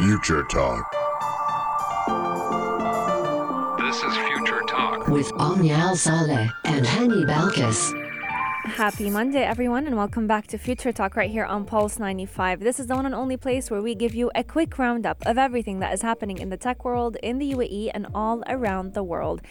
Future 0.00 0.42
Talk. 0.44 0.90
This 3.78 4.02
is 4.02 4.16
Future 4.16 4.62
Talk. 4.66 5.08
with 5.08 5.30
Omnial 5.34 5.94
Saleh 5.94 6.50
and 6.64 6.86
Hani 6.86 7.26
Balkis. 7.26 7.92
Happy 8.64 9.10
Monday, 9.10 9.42
everyone, 9.42 9.86
and 9.86 9.98
welcome 9.98 10.26
back 10.26 10.46
to 10.46 10.56
Future 10.56 10.90
Talk 10.90 11.16
right 11.16 11.30
here 11.30 11.44
on 11.44 11.66
Pulse 11.66 11.98
95. 11.98 12.60
This 12.60 12.80
is 12.80 12.86
the 12.86 12.94
one 12.96 13.04
and 13.04 13.14
only 13.14 13.36
place 13.36 13.70
where 13.70 13.82
we 13.82 13.94
give 13.94 14.14
you 14.14 14.30
a 14.34 14.42
quick 14.42 14.78
roundup 14.78 15.18
of 15.26 15.36
everything 15.36 15.80
that 15.80 15.92
is 15.92 16.00
happening 16.00 16.38
in 16.38 16.48
the 16.48 16.56
tech 16.56 16.82
world, 16.82 17.18
in 17.22 17.38
the 17.38 17.52
UAE, 17.52 17.90
and 17.92 18.06
all 18.14 18.42
around 18.48 18.94
the 18.94 19.02
world. 19.02 19.42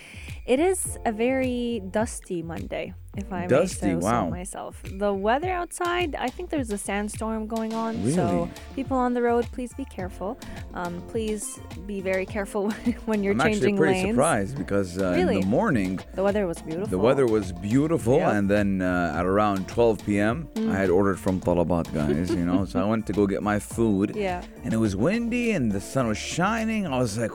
It 0.48 0.60
is 0.60 0.98
a 1.06 1.12
very 1.12 1.84
dusty 1.92 2.42
Monday, 2.42 2.96
if 3.20 3.32
I 3.32 3.48
Dusty, 3.48 3.86
may 3.88 3.92
say 3.94 3.96
wow. 4.08 4.26
so 4.26 4.30
myself. 4.32 4.82
The 5.06 5.14
weather 5.14 5.52
outside, 5.52 6.16
I 6.16 6.30
think 6.30 6.50
there's 6.50 6.72
a 6.72 6.78
sandstorm 6.78 7.48
going 7.48 7.74
on, 7.74 7.94
so 8.12 8.26
Really? 8.26 8.52
people 8.76 8.98
on 8.98 9.14
the 9.14 9.22
road, 9.22 9.46
please 9.52 9.74
be 9.74 9.86
careful. 9.86 10.38
Um, 10.74 11.02
please 11.14 11.60
be 11.86 12.02
very 12.02 12.26
careful 12.26 12.72
when 13.10 13.24
you're 13.24 13.34
changing 13.36 13.38
lanes. 13.38 13.46
I'm 13.46 13.52
actually 13.52 13.78
pretty 13.78 14.00
lanes. 14.04 14.16
surprised 14.16 14.58
because 14.58 14.90
uh, 14.98 15.12
in 15.22 15.28
the 15.28 15.42
morning 15.58 16.00
The 16.16 16.24
weather 16.24 16.46
was 16.48 16.60
beautiful. 16.62 16.88
the 16.90 16.98
weather 16.98 17.28
was 17.28 17.52
beautiful, 17.54 18.18
Yep. 18.18 18.34
and 18.36 18.50
then 18.50 18.82
uh, 18.82 19.16
at 19.20 19.26
around 19.26 19.68
12 19.68 20.06
p.m. 20.06 20.48
Mm. 20.56 20.72
I 20.74 20.78
had 20.78 20.90
ordered 20.90 21.20
from 21.20 21.40
Talabat, 21.42 21.94
guys. 21.94 22.30
You 22.32 22.46
know, 22.46 22.66
so 22.66 22.80
I 22.80 22.86
went 22.86 23.06
to 23.08 23.14
go 23.14 23.28
get 23.28 23.44
my 23.44 23.60
food. 23.60 24.14
Yeah. 24.16 24.44
And 24.64 24.74
it 24.74 24.78
was 24.78 24.96
windy, 24.96 25.52
and 25.52 25.72
the 25.72 25.82
sun 25.82 26.08
was 26.08 26.18
shining. 26.18 26.88
I 26.88 26.98
was 27.00 27.18
like, 27.18 27.32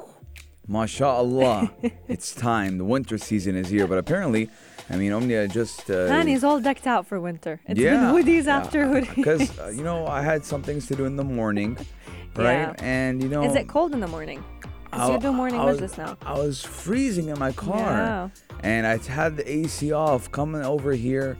"MashaAllah, 0.68 1.92
it's 2.08 2.34
time. 2.34 2.78
The 2.78 2.84
winter 2.84 3.18
season 3.18 3.56
is 3.56 3.68
here." 3.68 3.86
But 3.86 3.98
apparently, 3.98 4.50
I 4.90 4.96
mean, 4.96 5.12
Omnia 5.12 5.48
just. 5.48 5.90
Uh, 5.90 6.22
he's 6.24 6.44
all 6.44 6.60
decked 6.60 6.86
out 6.86 7.06
for 7.06 7.18
winter. 7.20 7.60
It's 7.66 7.80
yeah, 7.80 8.12
been 8.12 8.14
hoodies 8.24 8.44
yeah, 8.46 8.56
after 8.58 8.84
hoodies. 8.86 9.14
Because 9.16 9.58
uh, 9.58 9.68
you 9.68 9.82
know, 9.82 10.06
I 10.06 10.20
had 10.22 10.44
some 10.44 10.62
things 10.62 10.86
to 10.88 10.94
do 10.94 11.04
in 11.06 11.16
the 11.16 11.24
morning, 11.24 11.76
right? 12.36 12.68
Yeah. 12.68 12.74
And 12.80 13.22
you 13.22 13.28
know, 13.28 13.44
Is 13.44 13.54
it 13.56 13.66
cold 13.68 13.92
in 13.94 14.00
the 14.00 14.08
morning? 14.08 14.42
'Cause 14.90 15.10
I- 15.10 15.14
you 15.14 15.20
do 15.20 15.32
morning 15.32 15.58
I 15.60 15.64
was, 15.64 15.80
business 15.80 15.98
now. 15.98 16.16
I 16.22 16.38
was 16.38 16.62
freezing 16.62 17.28
in 17.28 17.38
my 17.38 17.50
car, 17.52 18.30
and 18.62 18.86
I 18.86 18.96
had 18.98 19.36
the 19.36 19.50
AC 19.50 19.90
off 19.92 20.30
coming 20.30 20.62
over 20.62 20.92
here, 20.92 21.36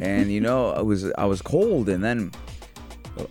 and 0.00 0.32
you 0.32 0.40
know 0.40 0.70
I 0.70 0.80
was 0.82 1.04
I 1.16 1.26
was 1.26 1.40
cold, 1.42 1.88
and 1.88 2.02
then 2.02 2.32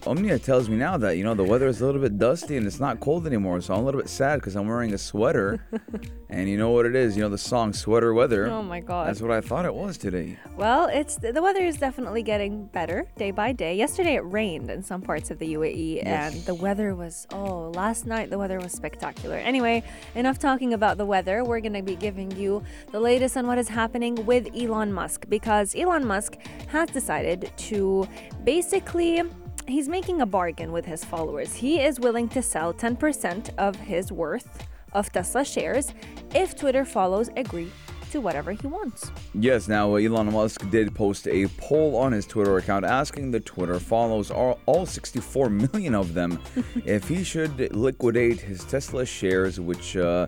Omnia 0.07 0.39
tells 0.39 0.69
me 0.69 0.77
now 0.77 0.97
that 0.97 1.17
you 1.17 1.23
know 1.23 1.33
the 1.33 1.43
weather 1.43 1.67
is 1.67 1.81
a 1.81 1.85
little 1.85 2.01
bit 2.01 2.17
dusty 2.17 2.57
and 2.57 2.65
it's 2.65 2.79
not 2.79 2.99
cold 2.99 3.27
anymore, 3.27 3.61
so 3.61 3.73
I'm 3.73 3.81
a 3.81 3.85
little 3.85 4.01
bit 4.01 4.09
sad 4.09 4.39
because 4.39 4.55
I'm 4.55 4.67
wearing 4.67 4.93
a 4.93 4.97
sweater, 4.97 5.65
and 6.29 6.49
you 6.49 6.57
know 6.57 6.71
what 6.71 6.85
it 6.85 6.95
is, 6.95 7.15
you 7.15 7.23
know 7.23 7.29
the 7.29 7.37
song 7.37 7.73
"Sweater 7.73 8.13
Weather." 8.13 8.47
Oh 8.47 8.63
my 8.63 8.79
god. 8.79 9.07
That's 9.07 9.21
what 9.21 9.31
I 9.31 9.41
thought 9.41 9.65
it 9.65 9.73
was 9.73 9.97
today. 9.97 10.37
Well, 10.57 10.87
it's 10.87 11.17
the 11.17 11.41
weather 11.41 11.63
is 11.63 11.77
definitely 11.77 12.23
getting 12.23 12.65
better 12.67 13.07
day 13.17 13.31
by 13.31 13.51
day. 13.51 13.75
Yesterday 13.75 14.15
it 14.15 14.25
rained 14.25 14.69
in 14.69 14.81
some 14.81 15.01
parts 15.01 15.31
of 15.31 15.39
the 15.39 15.53
UAE 15.53 16.05
and 16.05 16.33
the 16.45 16.55
weather 16.55 16.95
was 16.95 17.27
oh, 17.31 17.71
last 17.75 18.05
night 18.05 18.29
the 18.29 18.37
weather 18.37 18.59
was 18.59 18.71
spectacular. 18.71 19.37
Anyway, 19.37 19.83
enough 20.15 20.39
talking 20.39 20.73
about 20.73 20.97
the 20.97 21.05
weather. 21.05 21.43
We're 21.43 21.59
going 21.59 21.73
to 21.73 21.83
be 21.83 21.95
giving 21.95 22.31
you 22.31 22.63
the 22.91 22.99
latest 22.99 23.37
on 23.37 23.47
what 23.47 23.57
is 23.57 23.69
happening 23.69 24.25
with 24.25 24.47
Elon 24.55 24.91
Musk 24.91 25.25
because 25.29 25.75
Elon 25.75 26.05
Musk 26.05 26.37
has 26.67 26.89
decided 26.89 27.51
to 27.57 28.07
basically 28.43 29.23
he's 29.67 29.89
making 29.89 30.21
a 30.21 30.25
bargain 30.25 30.71
with 30.71 30.85
his 30.85 31.03
followers. 31.03 31.53
He 31.53 31.81
is 31.81 31.99
willing 31.99 32.29
to 32.29 32.41
sell 32.41 32.73
10% 32.73 33.49
of 33.57 33.75
his 33.75 34.11
worth 34.11 34.67
of 34.93 35.11
Tesla 35.11 35.43
shares 35.43 35.93
if 36.33 36.55
Twitter 36.55 36.85
follows 36.85 37.29
agree 37.35 37.71
to 38.11 38.21
whatever 38.21 38.53
he 38.53 38.67
wants. 38.67 39.11
Yes, 39.33 39.67
now 39.67 39.93
uh, 39.93 39.97
Elon 39.97 40.31
Musk 40.31 40.69
did 40.69 40.95
post 40.95 41.27
a 41.27 41.47
poll 41.57 41.97
on 41.97 42.13
his 42.13 42.25
Twitter 42.25 42.57
account 42.57 42.85
asking 42.85 43.31
the 43.31 43.41
Twitter 43.41 43.77
follows, 43.77 44.31
all, 44.31 44.59
all 44.67 44.85
64 44.85 45.49
million 45.49 45.93
of 45.93 46.13
them, 46.13 46.39
if 46.85 47.09
he 47.09 47.23
should 47.23 47.75
liquidate 47.75 48.39
his 48.39 48.63
Tesla 48.63 49.05
shares, 49.05 49.59
which, 49.59 49.97
uh, 49.97 50.27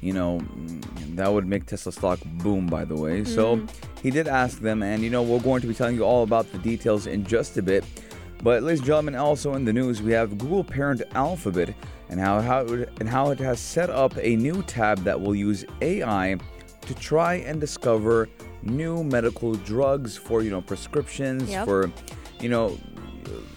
you 0.00 0.12
know, 0.12 0.40
mm, 0.40 1.16
that 1.16 1.32
would 1.32 1.46
make 1.46 1.64
Tesla 1.66 1.92
stock 1.92 2.18
boom, 2.42 2.66
by 2.66 2.84
the 2.84 2.96
way. 2.96 3.22
So 3.22 3.64
he 4.02 4.10
did 4.10 4.26
ask 4.26 4.60
them, 4.60 4.82
and, 4.82 5.02
you 5.02 5.10
know, 5.10 5.22
we're 5.22 5.40
going 5.40 5.60
to 5.60 5.68
be 5.68 5.74
telling 5.74 5.94
you 5.94 6.02
all 6.02 6.24
about 6.24 6.50
the 6.50 6.58
details 6.58 7.06
in 7.06 7.24
just 7.24 7.56
a 7.56 7.62
bit. 7.62 7.84
But, 8.42 8.62
ladies 8.62 8.80
and 8.80 8.86
gentlemen, 8.86 9.14
also 9.16 9.54
in 9.54 9.64
the 9.64 9.72
news, 9.72 10.00
we 10.00 10.12
have 10.12 10.38
Google 10.38 10.62
parent 10.64 11.02
Alphabet 11.14 11.74
and 12.08 12.20
how, 12.20 12.40
how 12.40 12.60
it, 12.60 12.88
and 13.00 13.08
how 13.08 13.30
it 13.30 13.38
has 13.40 13.58
set 13.58 13.90
up 13.90 14.16
a 14.20 14.36
new 14.36 14.62
tab 14.62 14.98
that 15.04 15.20
will 15.20 15.34
use 15.34 15.64
AI 15.82 16.36
to 16.82 16.94
try 16.94 17.34
and 17.34 17.60
discover 17.60 18.28
new 18.62 19.04
medical 19.04 19.54
drugs 19.54 20.16
for 20.16 20.42
you 20.42 20.50
know 20.50 20.60
prescriptions 20.60 21.48
Yep. 21.50 21.64
for 21.64 21.90
you 22.40 22.48
know 22.48 22.76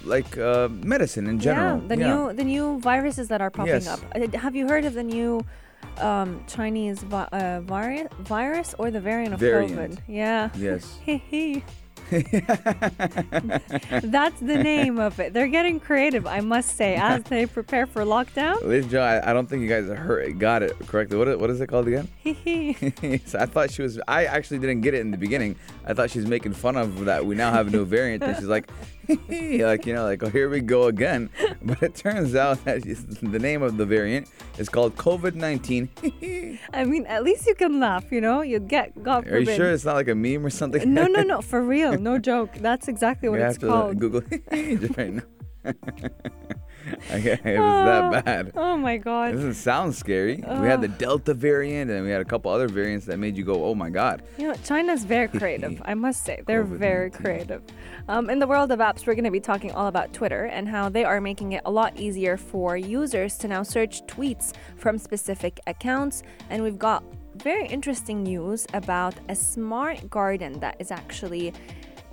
like 0.03 0.37
uh, 0.37 0.67
medicine 0.69 1.27
in 1.27 1.39
general. 1.39 1.81
Yeah, 1.81 1.87
the 1.87 1.95
new 1.95 2.33
the 2.33 2.43
new 2.43 2.79
viruses 2.79 3.27
that 3.29 3.39
are 3.41 3.49
popping 3.49 3.73
Yes. 3.73 3.87
up. 3.87 3.99
Uh, 4.15 4.27
Have 4.37 4.55
you 4.55 4.67
heard 4.67 4.85
of 4.85 4.93
the 4.93 5.03
new 5.03 5.41
um, 5.99 6.43
Chinese 6.47 6.99
vi- 7.03 7.29
uh, 7.31 7.61
vari- 7.61 8.07
virus 8.19 8.75
or 8.77 8.91
the 8.91 8.99
variant 9.01 9.33
of 9.33 9.39
Variant. 9.39 9.73
COVID? 9.95 9.99
Yeah. 10.07 10.49
Yes. 10.57 10.99
That's 14.03 14.39
the 14.41 14.59
name 14.61 14.99
of 14.99 15.19
it. 15.19 15.33
They're 15.33 15.47
getting 15.47 15.79
creative, 15.79 16.27
I 16.27 16.41
must 16.41 16.75
say, 16.75 16.95
as 16.95 17.23
they 17.23 17.45
prepare 17.45 17.85
for 17.85 18.03
lockdown. 18.03 18.61
Ladies 18.63 18.83
and 18.83 18.91
gentlemen, 18.91 19.23
I 19.23 19.29
I 19.29 19.33
don't 19.33 19.47
think 19.47 19.61
you 19.61 19.69
guys 19.69 19.87
heard 19.87 20.37
got 20.37 20.61
it 20.61 20.77
correctly. 20.87 21.17
What 21.17 21.29
is, 21.29 21.37
what 21.37 21.49
is 21.49 21.61
it 21.61 21.67
called 21.67 21.87
again? 21.87 22.09
So 23.25 23.39
I 23.39 23.45
thought 23.45 23.71
she 23.71 23.81
was. 23.81 23.99
I 24.07 24.25
actually 24.25 24.59
didn't 24.59 24.81
get 24.81 24.93
it 24.93 24.99
in 24.99 25.11
the 25.11 25.17
beginning. 25.17 25.55
I 25.85 25.93
thought 25.93 26.09
she 26.11 26.19
was 26.19 26.27
making 26.27 26.53
fun 26.53 26.75
of 26.75 27.05
that. 27.05 27.25
We 27.25 27.35
now 27.35 27.51
have 27.51 27.67
a 27.67 27.69
new 27.69 27.85
variant, 27.85 28.23
and 28.23 28.35
she's 28.35 28.47
like, 28.47 28.69
like 29.65 29.85
you 29.85 29.93
know, 29.93 30.03
like 30.03 30.23
oh 30.23 30.29
here 30.29 30.49
we 30.49 30.61
go 30.61 30.87
again. 30.87 31.29
But 31.61 31.83
it 31.83 31.95
turns 31.95 32.35
out 32.35 32.63
that 32.65 32.81
the 33.21 33.39
name 33.39 33.61
of 33.61 33.77
the 33.77 33.85
variant 33.85 34.27
is 34.57 34.67
called 34.69 34.95
COVID 34.95 35.35
nineteen. 35.35 35.89
I 36.73 36.85
mean, 36.85 37.05
at 37.05 37.23
least 37.23 37.45
you 37.45 37.55
can 37.55 37.79
laugh, 37.79 38.11
you 38.11 38.21
know? 38.21 38.41
You 38.41 38.59
get, 38.59 39.03
God 39.03 39.25
forbid. 39.25 39.47
Are 39.47 39.51
you 39.51 39.55
sure 39.55 39.71
it's 39.71 39.85
not 39.85 39.95
like 39.95 40.07
a 40.07 40.15
meme 40.15 40.45
or 40.45 40.49
something? 40.49 40.93
No, 40.93 41.05
no, 41.07 41.21
no, 41.21 41.41
for 41.41 41.61
real. 41.61 41.97
No 41.99 42.17
joke. 42.17 42.55
That's 42.55 42.87
exactly 42.87 43.29
what 43.29 43.39
You 43.39 43.45
it's 43.45 43.55
have 43.55 43.61
to 43.61 43.69
uh, 43.69 43.81
called. 43.81 43.99
Google 43.99 44.23
right 44.97 45.13
now. 45.13 45.23
okay, 47.11 47.39
it 47.43 47.59
was 47.59 47.85
that 47.85 48.25
bad. 48.25 48.51
Oh 48.55 48.77
my 48.77 48.93
It 48.93 48.99
God. 48.99 49.31
doesn't 49.33 49.53
sound 49.55 49.93
scary. 49.95 50.37
We 50.37 50.67
had 50.67 50.81
the 50.81 50.87
Delta 50.87 51.33
variant, 51.33 51.91
and 51.91 52.03
we 52.05 52.11
had 52.11 52.21
a 52.21 52.25
couple 52.25 52.51
other 52.51 52.67
variants 52.67 53.05
that 53.05 53.17
made 53.17 53.37
you 53.37 53.43
go, 53.43 53.63
"Oh 53.63 53.75
my 53.75 53.89
God!" 53.89 54.23
You 54.37 54.47
know, 54.49 54.53
China's 54.63 55.03
very 55.05 55.27
creative, 55.39 55.81
I 55.85 55.93
must 55.93 56.23
say. 56.25 56.41
They're 56.47 56.63
very 56.63 57.11
COVID-19. 57.11 57.23
creative. 57.23 57.61
Um, 58.07 58.29
in 58.29 58.39
the 58.39 58.47
world 58.47 58.71
of 58.71 58.79
apps, 58.79 59.05
we're 59.05 59.13
going 59.15 59.25
to 59.25 59.31
be 59.31 59.39
talking 59.39 59.71
all 59.71 59.87
about 59.87 60.13
Twitter 60.13 60.45
and 60.45 60.67
how 60.67 60.89
they 60.89 61.03
are 61.03 61.21
making 61.21 61.51
it 61.53 61.61
a 61.65 61.71
lot 61.71 61.95
easier 61.97 62.37
for 62.37 62.75
users 62.77 63.37
to 63.39 63.47
now 63.47 63.63
search 63.63 64.01
tweets 64.07 64.53
from 64.77 64.97
specific 64.97 65.59
accounts. 65.67 66.23
And 66.49 66.63
we've 66.63 66.79
got 66.79 67.03
very 67.35 67.67
interesting 67.67 68.23
news 68.23 68.65
about 68.73 69.13
a 69.29 69.35
smart 69.35 70.09
garden 70.09 70.59
that 70.59 70.75
is 70.79 70.91
actually 70.91 71.53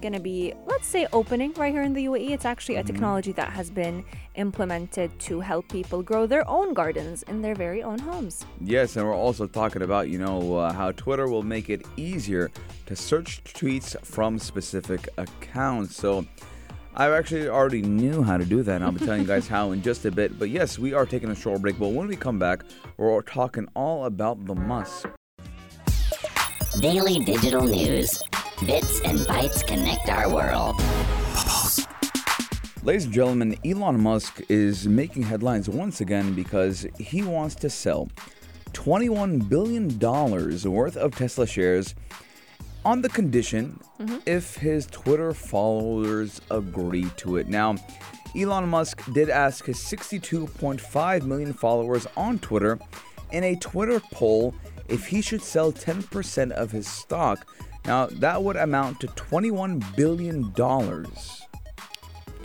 going 0.01 0.13
to 0.13 0.21
be, 0.21 0.55
let's 0.67 0.87
say, 0.87 1.07
opening 1.13 1.53
right 1.55 1.73
here 1.73 1.83
in 1.83 1.93
the 1.93 2.07
UAE. 2.07 2.31
It's 2.31 2.45
actually 2.45 2.77
a 2.77 2.83
technology 2.83 3.33
that 3.33 3.51
has 3.51 3.71
been 3.71 4.05
implemented 4.35 5.17
to 5.21 5.41
help 5.41 5.69
people 5.69 6.03
grow 6.03 6.27
their 6.27 6.49
own 6.49 6.75
gardens 6.75 7.23
in 7.25 7.43
their 7.43 7.55
very 7.55 7.83
own 7.83 7.99
homes. 7.99 8.45
Yes, 8.61 8.97
and 8.97 9.07
we're 9.07 9.15
also 9.15 9.47
talking 9.47 9.83
about 9.83 10.09
you 10.09 10.19
know 10.19 10.57
uh, 10.57 10.73
how 10.73 10.93
Twitter 10.93 11.29
will 11.29 11.43
make 11.43 11.69
it 11.71 11.87
easier 11.97 12.51
to 12.87 12.97
search 12.97 13.43
tweets 13.45 14.01
from 14.05 14.39
specific 14.39 15.09
accounts. 15.17 15.97
So. 15.97 16.27
I 16.95 17.09
actually 17.17 17.49
already 17.49 17.83
knew 17.83 18.25
how 18.25 18.39
to 18.39 18.45
do 18.45 18.65
that, 18.65 18.77
and 18.77 18.85
I'll 18.85 18.91
be 18.91 19.05
telling 19.05 19.21
you 19.21 19.27
guys 19.27 19.47
how 19.57 19.71
in 19.71 19.83
just 19.83 20.05
a 20.05 20.11
bit. 20.11 20.37
But 20.37 20.51
yes, 20.51 20.81
we 20.81 20.95
are 20.95 21.07
taking 21.07 21.31
a 21.31 21.35
short 21.35 21.63
break. 21.63 21.79
But 21.79 21.89
when 21.91 22.09
we 22.09 22.17
come 22.17 22.41
back, 22.41 22.65
we're 22.97 23.23
talking 23.23 23.69
all 23.77 24.07
about 24.07 24.45
the 24.47 24.57
Musk. 24.57 25.09
Daily 26.81 27.21
digital 27.21 27.63
news. 27.63 28.19
Bits 28.67 29.01
and 29.03 29.21
bytes 29.21 29.65
connect 29.65 30.09
our 30.09 30.29
world. 30.29 30.77
Ladies 32.83 33.05
and 33.05 33.15
gentlemen, 33.15 33.57
Elon 33.65 34.01
Musk 34.01 34.43
is 34.49 34.89
making 34.89 35.23
headlines 35.23 35.69
once 35.69 36.01
again 36.01 36.35
because 36.35 36.85
he 36.99 37.23
wants 37.23 37.55
to 37.55 37.71
sell 37.71 38.09
$21 38.73 39.49
billion 39.49 39.97
worth 39.99 40.97
of 40.97 41.15
Tesla 41.15 41.47
shares 41.47 41.95
on 42.85 43.01
the 43.01 43.09
condition 43.09 43.79
mm-hmm. 44.01 44.19
if 44.27 44.57
his 44.57 44.87
Twitter 44.87 45.33
followers 45.33 46.41
agree 46.51 47.07
to 47.17 47.37
it. 47.37 47.47
Now, 47.47 47.77
Elon 48.37 48.69
Musk 48.69 49.05
did 49.13 49.31
ask 49.31 49.67
his 49.67 49.77
62.5 49.77 51.23
million 51.23 51.53
followers 51.53 52.09
on 52.17 52.41
Twitter 52.41 52.81
in 53.31 53.45
a 53.45 53.55
Twitter 53.55 54.01
poll 54.13 54.53
if 54.89 55.07
he 55.07 55.21
should 55.21 55.43
sell 55.43 55.71
10% 55.71 56.51
of 56.53 56.73
his 56.73 56.89
stock. 56.89 57.47
Now, 57.85 58.07
that 58.07 58.43
would 58.43 58.57
amount 58.57 59.01
to 59.01 59.07
$21 59.09 59.97
billion. 59.97 60.53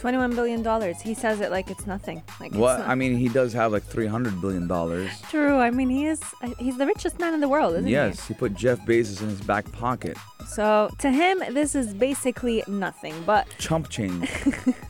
$21 0.03 0.35
billion. 0.35 0.95
He 0.95 1.13
says 1.13 1.39
it 1.39 1.49
like 1.49 1.71
it's 1.71 1.87
nothing. 1.87 2.21
Like 2.39 2.51
it's 2.51 2.57
Well, 2.59 2.77
not- 2.79 2.87
I 2.89 2.95
mean, 2.95 3.15
he 3.15 3.29
does 3.29 3.53
have 3.53 3.71
like 3.71 3.83
three 3.83 4.07
hundred 4.07 4.41
billion 4.41 4.67
dollars. 4.67 5.09
True. 5.29 5.57
I 5.57 5.71
mean, 5.71 5.89
he 5.89 6.07
is. 6.07 6.21
uh, 6.41 6.49
He's 6.59 6.77
the 6.77 6.85
richest 6.85 7.19
man 7.19 7.33
in 7.33 7.39
the 7.39 7.47
world, 7.49 7.73
isn't 7.73 7.85
he? 7.85 7.93
Yes, 7.93 8.27
he 8.27 8.33
put 8.33 8.53
Jeff 8.53 8.79
Bezos 8.85 9.21
in 9.21 9.29
his 9.29 9.41
back 9.41 9.71
pocket. 9.71 10.17
So 10.47 10.89
to 10.99 11.09
him, 11.09 11.41
this 11.51 11.73
is 11.73 11.93
basically 11.93 12.63
nothing. 12.67 13.15
But 13.25 13.47
Chump 13.59 13.89
change. 13.89 14.29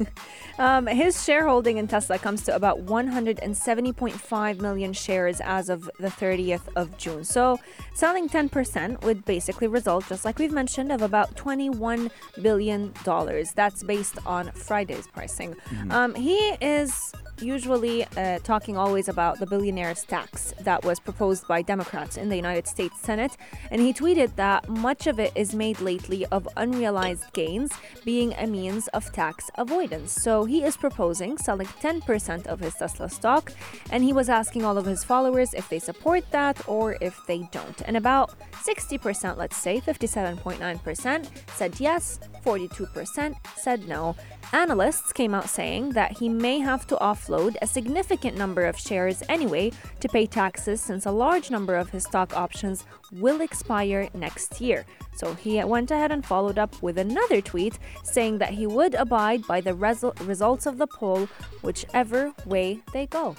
um, 0.57 0.87
his 0.87 1.23
shareholding 1.23 1.77
in 1.77 1.87
Tesla 1.87 2.17
comes 2.17 2.43
to 2.45 2.55
about 2.55 2.83
170.5 2.85 4.59
million 4.61 4.93
shares 4.93 5.39
as 5.41 5.69
of 5.69 5.89
the 5.99 6.07
30th 6.07 6.61
of 6.75 6.97
June. 6.97 7.23
So 7.23 7.59
selling 7.93 8.27
10% 8.29 9.03
would 9.03 9.23
basically 9.25 9.67
result, 9.67 10.07
just 10.09 10.25
like 10.25 10.39
we've 10.39 10.51
mentioned, 10.51 10.91
of 10.91 11.01
about 11.01 11.35
21 11.35 12.09
billion 12.41 12.93
dollars. 13.03 13.51
That's 13.53 13.83
based 13.83 14.17
on 14.25 14.51
Friday's 14.51 15.02
pricing. 15.07 15.55
Um, 15.89 16.15
he 16.15 16.37
is 16.61 17.13
usually 17.41 18.05
uh, 18.17 18.39
talking 18.39 18.77
always 18.77 19.07
about 19.07 19.39
the 19.39 19.45
billionaire's 19.45 20.03
tax 20.03 20.53
that 20.61 20.83
was 20.83 20.99
proposed 20.99 21.47
by 21.47 21.61
Democrats 21.61 22.17
in 22.17 22.29
the 22.29 22.35
United 22.35 22.67
States 22.67 22.99
Senate. 22.99 23.37
And 23.71 23.81
he 23.81 23.93
tweeted 23.93 24.35
that 24.35 24.69
much 24.69 25.07
of 25.07 25.19
it 25.19 25.31
is 25.35 25.53
made 25.53 25.79
lately 25.79 26.25
of 26.27 26.47
unrealized 26.57 27.31
gains 27.33 27.71
being 28.05 28.33
a 28.33 28.47
means 28.47 28.87
of 28.89 29.11
tax 29.11 29.49
avoidance. 29.55 30.11
So 30.11 30.45
he 30.45 30.63
is 30.63 30.77
proposing 30.77 31.37
selling 31.37 31.67
10% 31.67 32.47
of 32.47 32.59
his 32.59 32.75
Tesla 32.75 33.09
stock. 33.09 33.51
And 33.91 34.03
he 34.03 34.13
was 34.13 34.29
asking 34.29 34.65
all 34.65 34.77
of 34.77 34.85
his 34.85 35.03
followers 35.03 35.53
if 35.53 35.69
they 35.69 35.79
support 35.79 36.29
that 36.31 36.67
or 36.67 36.97
if 37.01 37.19
they 37.27 37.47
don't. 37.51 37.81
And 37.85 37.97
about 37.97 38.33
60%, 38.63 39.37
let's 39.37 39.57
say, 39.57 39.81
57.9%, 39.81 41.27
said 41.55 41.79
yes, 41.79 42.19
42% 42.43 43.35
said 43.55 43.87
no. 43.87 44.15
Analysts 44.51 45.11
came 45.13 45.33
out 45.33 45.49
saying 45.49 45.91
that 45.91 46.17
he 46.17 46.29
may 46.29 46.59
have 46.59 46.85
to 46.87 46.97
offload 47.23 47.55
a 47.61 47.67
significant 47.67 48.37
number 48.37 48.65
of 48.65 48.77
shares 48.77 49.23
anyway 49.29 49.71
to 49.99 50.07
pay 50.09 50.25
taxes 50.25 50.81
since 50.81 51.05
a 51.05 51.11
large 51.11 51.49
number 51.49 51.75
of 51.75 51.89
his 51.89 52.03
stock 52.03 52.35
options 52.35 52.85
will 53.11 53.41
expire 53.41 54.09
next 54.13 54.59
year. 54.61 54.85
So 55.15 55.33
he 55.35 55.63
went 55.63 55.91
ahead 55.91 56.11
and 56.11 56.25
followed 56.25 56.57
up 56.57 56.81
with 56.81 56.97
another 56.97 57.41
tweet 57.41 57.77
saying 58.03 58.39
that 58.39 58.51
he 58.51 58.67
would 58.67 58.95
abide 58.95 59.45
by 59.47 59.61
the 59.61 59.73
resu- 59.73 60.27
results 60.27 60.65
of 60.65 60.77
the 60.77 60.87
poll, 60.87 61.27
whichever 61.61 62.33
way 62.45 62.79
they 62.93 63.05
go. 63.05 63.35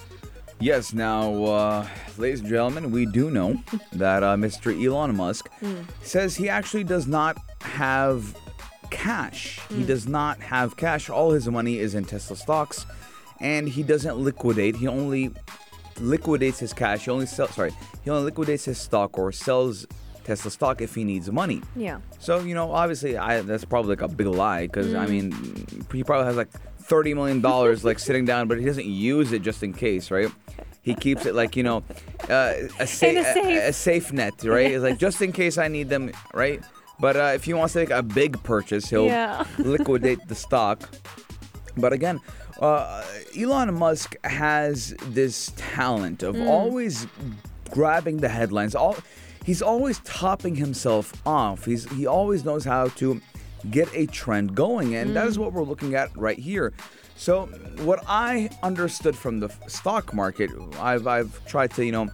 Yes, 0.59 0.93
now, 0.93 1.43
uh, 1.43 1.87
ladies 2.17 2.39
and 2.39 2.49
gentlemen, 2.49 2.91
we 2.91 3.05
do 3.05 3.29
know 3.29 3.61
that 3.91 4.23
uh, 4.23 4.35
Mr. 4.35 4.71
Elon 4.73 5.15
Musk 5.15 5.49
says 6.01 6.35
he 6.37 6.47
actually 6.47 6.85
does 6.85 7.07
not 7.07 7.37
have 7.61 8.33
cash. 8.89 9.59
He 9.69 9.83
does 9.83 10.07
not 10.07 10.39
have 10.39 10.77
cash. 10.77 11.09
All 11.09 11.31
his 11.31 11.49
money 11.49 11.79
is 11.79 11.93
in 11.93 12.05
Tesla 12.05 12.37
stocks, 12.37 12.85
and 13.39 13.67
he 13.67 13.83
doesn't 13.83 14.17
liquidate. 14.17 14.75
He 14.77 14.87
only 14.87 15.31
liquidates 15.99 16.59
his 16.59 16.73
cash. 16.73 17.05
He 17.05 17.11
only 17.11 17.25
sells. 17.25 17.51
Sorry, 17.55 17.71
he 18.03 18.09
only 18.09 18.23
liquidates 18.23 18.65
his 18.65 18.77
stock 18.77 19.17
or 19.17 19.31
sells 19.31 19.85
Tesla 20.23 20.51
stock 20.51 20.81
if 20.81 20.95
he 20.95 21.03
needs 21.03 21.29
money. 21.31 21.61
Yeah. 21.75 21.99
So 22.19 22.39
you 22.39 22.55
know, 22.55 22.71
obviously, 22.71 23.17
I, 23.17 23.41
that's 23.41 23.65
probably 23.65 23.89
like 23.95 24.01
a 24.01 24.07
big 24.07 24.27
lie 24.27 24.67
because 24.67 24.93
I 24.93 25.05
mean, 25.05 25.31
he 25.91 26.03
probably 26.03 26.25
has 26.25 26.35
like 26.37 26.49
thirty 26.79 27.13
million 27.13 27.41
dollars 27.41 27.83
like 27.85 27.99
sitting 27.99 28.25
down, 28.25 28.47
but 28.47 28.59
he 28.59 28.65
doesn't 28.65 28.85
use 28.87 29.31
it 29.31 29.41
just 29.41 29.63
in 29.63 29.73
case, 29.73 30.11
right? 30.11 30.29
He 30.81 30.93
keeps 30.93 31.25
it 31.25 31.33
like 31.33 31.55
you 31.55 31.63
know, 31.63 31.77
uh, 32.29 32.53
a, 32.79 32.85
sa- 32.85 33.07
a 33.07 33.23
safe. 33.23 33.35
a, 33.45 33.67
a 33.69 33.73
safe 33.73 34.11
net, 34.13 34.33
right? 34.43 34.71
It's 34.71 34.83
like 34.83 34.99
just 34.99 35.21
in 35.21 35.31
case 35.31 35.57
I 35.57 35.67
need 35.67 35.89
them, 35.89 36.11
right? 36.33 36.61
But 36.99 37.17
uh, 37.17 37.31
if 37.35 37.43
he 37.43 37.53
wants 37.53 37.73
to 37.73 37.79
make 37.79 37.89
a 37.89 38.03
big 38.03 38.41
purchase, 38.43 38.89
he'll 38.89 39.05
Yeah. 39.07 39.45
liquidate 39.57 40.27
the 40.27 40.35
stock. 40.35 40.87
But 41.75 41.91
again, 41.91 42.21
uh, 42.59 43.03
Elon 43.37 43.73
Musk 43.73 44.15
has 44.23 44.95
this 45.07 45.51
talent 45.55 46.23
of 46.23 46.35
mm. 46.35 46.47
always 46.47 47.07
grabbing 47.71 48.17
the 48.17 48.29
headlines. 48.29 48.75
All 48.75 48.97
he's 49.43 49.61
always 49.61 49.99
topping 49.99 50.55
himself 50.55 51.13
off. 51.25 51.65
He's 51.65 51.89
he 51.91 52.07
always 52.07 52.45
knows 52.45 52.63
how 52.65 52.87
to 52.89 53.21
get 53.71 53.89
a 53.93 54.05
trend 54.07 54.55
going, 54.55 54.95
and 54.95 55.15
that 55.15 55.27
is 55.27 55.37
mm. 55.37 55.41
what 55.41 55.53
we're 55.53 55.63
looking 55.63 55.95
at 55.95 56.15
right 56.15 56.39
here. 56.39 56.73
So, 57.17 57.45
what 57.83 58.03
I 58.07 58.49
understood 58.61 59.15
from 59.15 59.39
the 59.39 59.49
stock 59.67 60.13
market, 60.13 60.51
I've 60.79 61.07
I've 61.07 61.45
tried 61.45 61.71
to 61.71 61.85
you 61.85 61.91
know 61.91 62.09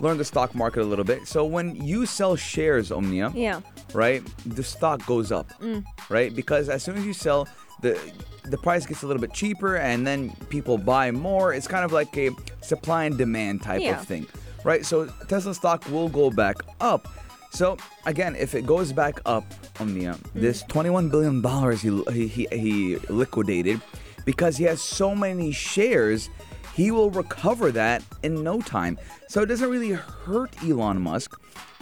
learn 0.00 0.18
the 0.18 0.24
stock 0.24 0.54
market 0.54 0.82
a 0.82 0.84
little 0.84 1.04
bit. 1.04 1.26
So 1.26 1.44
when 1.44 1.76
you 1.76 2.06
sell 2.06 2.36
shares, 2.36 2.90
Omnia, 2.90 3.32
Yeah. 3.34 3.60
right? 3.92 4.22
The 4.44 4.62
stock 4.62 5.04
goes 5.06 5.30
up, 5.30 5.48
mm. 5.60 5.84
right? 6.08 6.34
Because 6.34 6.68
as 6.68 6.82
soon 6.82 6.96
as 6.96 7.06
you 7.06 7.12
sell, 7.12 7.48
the 7.84 8.12
the 8.54 8.58
price 8.58 8.84
gets 8.84 9.02
a 9.02 9.06
little 9.06 9.20
bit 9.26 9.32
cheaper, 9.32 9.76
and 9.76 10.06
then 10.06 10.30
people 10.50 10.76
buy 10.76 11.10
more. 11.10 11.54
It's 11.54 11.66
kind 11.66 11.84
of 11.84 11.92
like 11.92 12.16
a 12.18 12.30
supply 12.60 13.04
and 13.04 13.16
demand 13.16 13.62
type 13.62 13.80
Yeah. 13.80 13.98
of 14.00 14.06
thing, 14.06 14.26
right? 14.64 14.84
So 14.84 15.06
Tesla 15.28 15.54
stock 15.54 15.80
will 15.88 16.10
go 16.10 16.30
back 16.30 16.56
up. 16.80 17.08
So 17.52 17.76
again, 18.04 18.34
if 18.36 18.54
it 18.54 18.66
goes 18.66 18.92
back 18.92 19.20
up, 19.24 19.44
um, 19.80 19.88
Omnia, 19.88 20.14
hmm. 20.14 20.40
this 20.40 20.62
21 20.64 21.08
billion 21.08 21.40
dollars 21.40 21.80
he 21.82 21.90
he 22.10 22.46
he 22.52 22.96
liquidated 23.08 23.80
because 24.24 24.56
he 24.56 24.64
has 24.64 24.80
so 24.82 25.14
many 25.14 25.52
shares. 25.52 26.28
He 26.74 26.90
will 26.90 27.10
recover 27.10 27.70
that 27.72 28.02
in 28.24 28.42
no 28.42 28.60
time. 28.60 28.98
So 29.28 29.42
it 29.42 29.46
doesn't 29.46 29.70
really 29.70 29.92
hurt 29.92 30.50
Elon 30.64 31.00
Musk. 31.00 31.30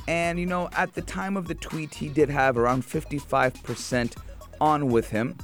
And 0.06 0.38
you 0.38 0.46
know, 0.46 0.68
at 0.76 0.94
the 0.94 1.02
time 1.02 1.36
of 1.36 1.48
the 1.48 1.54
tweet, 1.54 1.94
he 1.94 2.08
did 2.08 2.28
have 2.28 2.58
around 2.58 2.82
55% 2.84 4.16
on 4.60 4.88
with 4.88 5.08
him, 5.10 5.36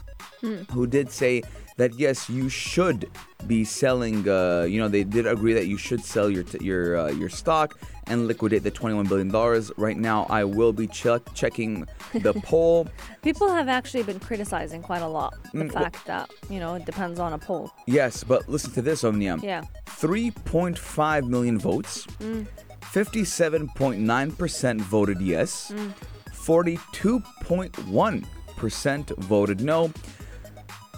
who 0.73 0.87
did 0.87 1.11
say 1.11 1.43
that 1.77 1.95
yes, 1.95 2.29
you 2.29 2.49
should 2.49 3.09
be 3.47 3.65
selling. 3.65 4.29
Uh, 4.29 4.67
you 4.69 4.81
know, 4.81 4.89
they 4.89 5.05
did 5.05 5.27
agree 5.27 5.53
that 5.55 5.67
you 5.67 5.77
should 5.79 6.05
sell 6.05 6.29
your 6.29 6.43
t- 6.43 6.59
your 6.65 6.97
uh, 6.99 7.09
your 7.11 7.29
stock 7.29 7.79
and 8.09 8.27
liquidate 8.27 8.63
the 8.65 8.71
21 8.71 9.07
billion 9.07 9.29
dollars. 9.29 9.71
Right 9.77 9.97
now, 9.97 10.27
I 10.31 10.43
will 10.45 10.73
be 10.73 10.87
check 10.89 11.23
checking 11.35 11.87
the 12.15 12.33
poll. 12.45 12.89
People 13.23 13.49
have 13.51 13.69
actually 13.69 14.03
been 14.03 14.19
criticizing 14.19 14.83
quite 14.83 15.03
a 15.03 15.07
lot 15.09 15.35
the 15.53 15.59
Mm, 15.65 15.73
fact 15.73 16.05
that, 16.07 16.31
you 16.49 16.59
know, 16.59 16.75
it 16.75 16.85
depends 16.87 17.21
on 17.21 17.35
a 17.35 17.39
poll. 17.39 17.71
Yes, 17.87 18.25
but 18.25 18.49
listen 18.49 18.73
to 18.73 18.81
this, 18.83 19.05
Omnia. 19.05 19.37
Yeah. 19.43 19.63
3.5 19.87 21.29
million 21.29 21.59
votes. 21.59 22.07
57.9% 22.81 24.81
voted 24.81 25.21
yes. 25.21 25.71
42.1% 26.33 29.17
voted 29.19 29.61
no. 29.61 29.93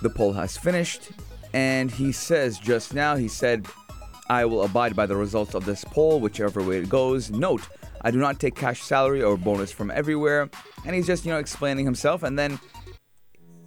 The 0.03 0.11
poll 0.11 0.33
has 0.33 0.57
finished, 0.57 1.11
and 1.53 1.91
he 1.91 2.13
says 2.13 2.59
just 2.59 2.95
now, 2.95 3.17
he 3.17 3.29
said, 3.29 3.67
I 4.29 4.45
will 4.45 4.63
abide 4.63 4.95
by 4.95 5.07
the 5.07 5.17
results 5.17 5.55
of 5.55 5.65
this 5.65 5.85
poll, 5.85 6.21
whichever 6.21 6.63
way 6.63 6.79
it 6.79 6.89
goes. 6.89 7.31
Note, 7.31 7.63
I 8.03 8.11
do 8.11 8.19
not 8.19 8.39
take 8.39 8.55
cash 8.55 8.83
salary 8.83 9.23
or 9.23 9.37
bonus 9.37 9.73
from 9.73 9.91
everywhere. 9.91 10.49
And 10.87 10.95
he's 10.95 11.07
just, 11.07 11.27
you 11.27 11.33
know, 11.33 11.39
explaining 11.39 11.85
himself, 11.85 12.23
and 12.23 12.39
then 12.39 12.59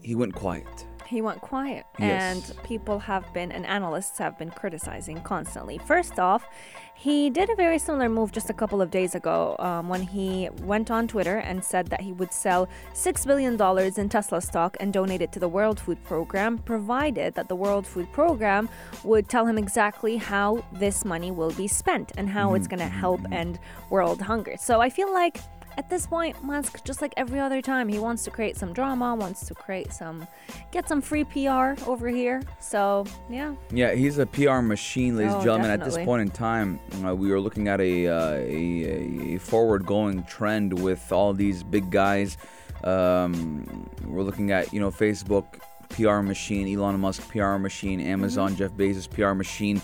he 0.01 0.15
went 0.15 0.33
quiet. 0.33 0.65
He 1.13 1.21
went 1.21 1.41
quiet, 1.41 1.85
Yes. 1.99 2.49
and 2.49 2.63
people 2.63 2.97
have 3.11 3.31
been, 3.33 3.51
and 3.51 3.63
analysts 3.67 4.17
have 4.17 4.35
been 4.41 4.49
criticizing 4.49 5.21
constantly. 5.21 5.77
First 5.77 6.17
off, 6.17 6.47
he 6.95 7.29
did 7.29 7.49
a 7.51 7.55
very 7.55 7.77
similar 7.77 8.09
move 8.09 8.31
just 8.31 8.49
a 8.49 8.53
couple 8.53 8.81
of 8.81 8.89
days 8.89 9.13
ago 9.13 9.55
um, 9.59 9.89
when 9.89 10.01
he 10.01 10.49
went 10.63 10.89
on 10.89 11.07
Twitter 11.07 11.37
and 11.37 11.63
said 11.63 11.87
that 11.87 12.01
he 12.01 12.13
would 12.13 12.31
sell 12.31 12.67
$6 12.93 13.27
billion 13.27 13.53
in 14.01 14.09
Tesla 14.09 14.41
stock 14.41 14.77
and 14.79 14.91
donate 14.93 15.21
it 15.21 15.31
to 15.33 15.39
the 15.39 15.47
World 15.47 15.79
Food 15.79 16.03
Program, 16.03 16.57
provided 16.57 17.35
that 17.35 17.47
the 17.47 17.55
World 17.55 17.85
Food 17.85 18.11
Program 18.11 18.67
would 19.03 19.27
tell 19.29 19.45
him 19.45 19.57
exactly 19.57 20.17
how 20.17 20.63
this 20.71 21.03
money 21.05 21.29
will 21.29 21.51
be 21.51 21.67
spent 21.67 22.11
and 22.17 22.27
how 22.29 22.53
it's 22.55 22.67
going 22.67 22.79
to 22.79 22.87
help 23.05 23.21
end 23.31 23.59
world 23.91 24.19
hunger. 24.21 24.55
So 24.57 24.81
I 24.81 24.89
feel 24.89 25.11
like 25.13 25.37
at 25.77 25.89
this 25.89 26.05
point, 26.07 26.41
Musk, 26.43 26.83
just 26.83 27.01
like 27.01 27.13
every 27.17 27.39
other 27.39 27.61
time, 27.61 27.87
he 27.87 27.99
wants 27.99 28.23
to 28.25 28.31
create 28.31 28.57
some 28.57 28.73
drama, 28.73 29.15
wants 29.15 29.45
to 29.47 29.53
create 29.53 29.91
some, 29.93 30.27
get 30.71 30.87
some 30.87 31.01
free 31.01 31.23
PR 31.23 31.73
over 31.87 32.07
here. 32.09 32.41
So, 32.59 33.05
yeah. 33.29 33.55
Yeah, 33.71 33.93
he's 33.93 34.17
a 34.19 34.25
PR 34.25 34.59
machine, 34.61 35.17
ladies 35.17 35.33
and 35.33 35.41
Oh, 35.41 35.45
gentlemen. 35.45 35.71
At 35.71 35.83
this 35.83 35.97
point 35.97 36.21
in 36.21 36.29
time, 36.29 36.79
uh, 37.05 37.15
we 37.15 37.31
are 37.31 37.39
looking 37.39 37.67
at 37.67 37.79
a, 37.81 38.07
uh, 38.07 38.31
a, 38.35 39.35
a 39.35 39.37
forward-going 39.39 40.23
trend 40.23 40.77
with 40.79 41.11
all 41.11 41.33
these 41.33 41.63
big 41.63 41.89
guys. 41.91 42.37
Um, 42.83 43.89
we're 44.05 44.23
looking 44.23 44.51
at 44.51 44.73
you 44.73 44.79
know 44.79 44.91
Facebook 44.91 45.45
PR 45.89 46.19
machine, 46.21 46.67
Elon 46.77 46.99
Musk 46.99 47.27
PR 47.29 47.55
machine, 47.57 47.99
Amazon, 48.01 48.49
Mm-hmm. 48.51 48.57
Jeff 48.57 48.71
Bezos 48.71 49.09
PR 49.09 49.33
machine. 49.33 49.81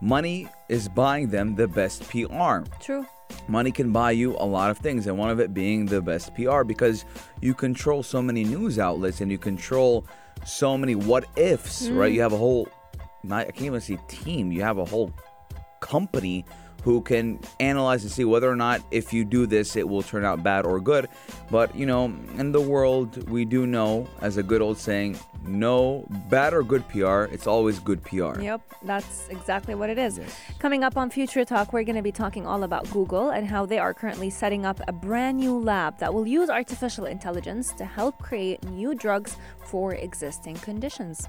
Money 0.00 0.48
is 0.68 0.88
buying 0.88 1.28
them 1.28 1.54
the 1.54 1.66
best 1.68 2.02
PR. 2.10 2.62
True. 2.80 3.06
Money 3.48 3.72
can 3.72 3.92
buy 3.92 4.10
you 4.12 4.36
a 4.38 4.46
lot 4.46 4.70
of 4.70 4.78
things, 4.78 5.06
and 5.06 5.18
one 5.18 5.30
of 5.30 5.40
it 5.40 5.52
being 5.52 5.86
the 5.86 6.00
best 6.00 6.34
PR 6.34 6.62
because 6.62 7.04
you 7.40 7.54
control 7.54 8.02
so 8.02 8.22
many 8.22 8.44
news 8.44 8.78
outlets 8.78 9.20
and 9.20 9.30
you 9.30 9.38
control 9.38 10.06
so 10.44 10.76
many 10.78 10.94
what 10.94 11.24
ifs, 11.36 11.88
right? 11.88 12.12
Mm. 12.12 12.14
You 12.14 12.20
have 12.22 12.32
a 12.32 12.36
whole, 12.36 12.68
not, 13.22 13.46
I 13.48 13.50
can't 13.50 13.66
even 13.66 13.80
say 13.80 13.98
team, 14.08 14.52
you 14.52 14.62
have 14.62 14.78
a 14.78 14.84
whole 14.84 15.12
company 15.80 16.44
who 16.82 17.00
can 17.00 17.38
analyze 17.60 18.02
and 18.02 18.12
see 18.12 18.24
whether 18.24 18.50
or 18.50 18.56
not 18.56 18.82
if 18.90 19.12
you 19.12 19.24
do 19.24 19.46
this 19.46 19.76
it 19.76 19.88
will 19.88 20.02
turn 20.02 20.24
out 20.24 20.42
bad 20.42 20.64
or 20.64 20.80
good. 20.80 21.08
But 21.50 21.74
you 21.74 21.86
know, 21.86 22.04
in 22.38 22.52
the 22.52 22.60
world 22.60 23.28
we 23.28 23.44
do 23.44 23.66
know, 23.66 24.08
as 24.20 24.36
a 24.36 24.42
good 24.42 24.60
old 24.60 24.78
saying, 24.78 25.18
no 25.46 26.06
bad 26.28 26.54
or 26.54 26.62
good 26.62 26.86
PR, 26.88 27.22
it's 27.24 27.46
always 27.46 27.78
good 27.78 28.02
PR. 28.02 28.40
Yep, 28.40 28.60
that's 28.82 29.28
exactly 29.28 29.74
what 29.74 29.90
it 29.90 29.98
is. 29.98 30.20
Coming 30.58 30.84
up 30.84 30.96
on 30.96 31.10
Future 31.10 31.44
Talk, 31.44 31.72
we're 31.72 31.84
going 31.84 31.96
to 31.96 32.02
be 32.02 32.12
talking 32.12 32.46
all 32.46 32.62
about 32.62 32.88
Google 32.90 33.30
and 33.30 33.46
how 33.46 33.66
they 33.66 33.78
are 33.78 33.94
currently 33.94 34.30
setting 34.30 34.64
up 34.64 34.80
a 34.86 34.92
brand 34.92 35.38
new 35.38 35.58
lab 35.58 35.98
that 35.98 36.12
will 36.12 36.26
use 36.26 36.48
artificial 36.48 37.06
intelligence 37.06 37.72
to 37.72 37.84
help 37.84 38.18
create 38.18 38.62
new 38.64 38.94
drugs 38.94 39.36
for 39.64 39.94
existing 39.94 40.56
conditions. 40.56 41.28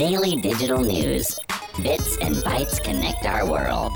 Daily 0.00 0.34
digital 0.36 0.82
news. 0.82 1.38
Bits 1.82 2.16
and 2.22 2.36
bytes 2.36 2.82
connect 2.82 3.26
our 3.26 3.44
world. 3.44 3.92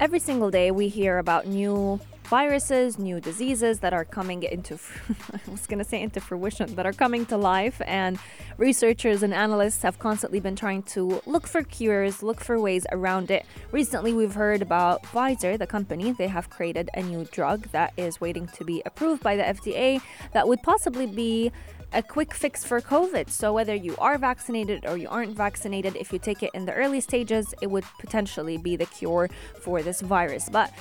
Every 0.00 0.18
single 0.18 0.50
day, 0.50 0.72
we 0.72 0.88
hear 0.88 1.18
about 1.18 1.46
new 1.46 2.00
viruses, 2.24 2.98
new 2.98 3.20
diseases 3.20 3.78
that 3.78 3.92
are 3.92 4.04
coming 4.04 4.42
into, 4.42 4.74
I 5.32 5.38
was 5.48 5.68
going 5.68 5.78
to 5.78 5.84
say 5.84 6.02
into 6.02 6.20
fruition, 6.20 6.74
that 6.74 6.84
are 6.84 6.92
coming 6.92 7.26
to 7.26 7.36
life. 7.36 7.80
And 7.86 8.18
researchers 8.58 9.22
and 9.22 9.32
analysts 9.32 9.82
have 9.82 10.00
constantly 10.00 10.40
been 10.40 10.56
trying 10.56 10.82
to 10.94 11.22
look 11.24 11.46
for 11.46 11.62
cures, 11.62 12.24
look 12.24 12.40
for 12.40 12.58
ways 12.58 12.88
around 12.90 13.30
it. 13.30 13.46
Recently, 13.70 14.12
we've 14.12 14.34
heard 14.34 14.62
about 14.62 15.04
Pfizer, 15.04 15.56
the 15.56 15.66
company. 15.68 16.10
They 16.10 16.26
have 16.26 16.50
created 16.50 16.90
a 16.94 17.02
new 17.02 17.24
drug 17.26 17.68
that 17.68 17.92
is 17.96 18.20
waiting 18.20 18.48
to 18.48 18.64
be 18.64 18.82
approved 18.84 19.22
by 19.22 19.36
the 19.36 19.44
FDA 19.44 20.02
that 20.32 20.48
would 20.48 20.64
possibly 20.64 21.06
be 21.06 21.52
a 21.92 22.02
quick 22.02 22.34
fix 22.34 22.64
for 22.64 22.80
COVID. 22.80 23.30
So, 23.30 23.52
whether 23.52 23.74
you 23.74 23.96
are 23.98 24.18
vaccinated 24.18 24.84
or 24.86 24.96
you 24.96 25.08
aren't 25.08 25.36
vaccinated, 25.36 25.96
if 25.96 26.12
you 26.12 26.18
take 26.18 26.42
it 26.42 26.50
in 26.54 26.64
the 26.64 26.72
early 26.72 27.00
stages, 27.00 27.54
it 27.62 27.70
would 27.70 27.84
potentially 27.98 28.58
be 28.58 28.76
the 28.76 28.86
cure 28.86 29.28
for 29.60 29.82
this 29.82 30.00
virus. 30.00 30.48
But 30.50 30.72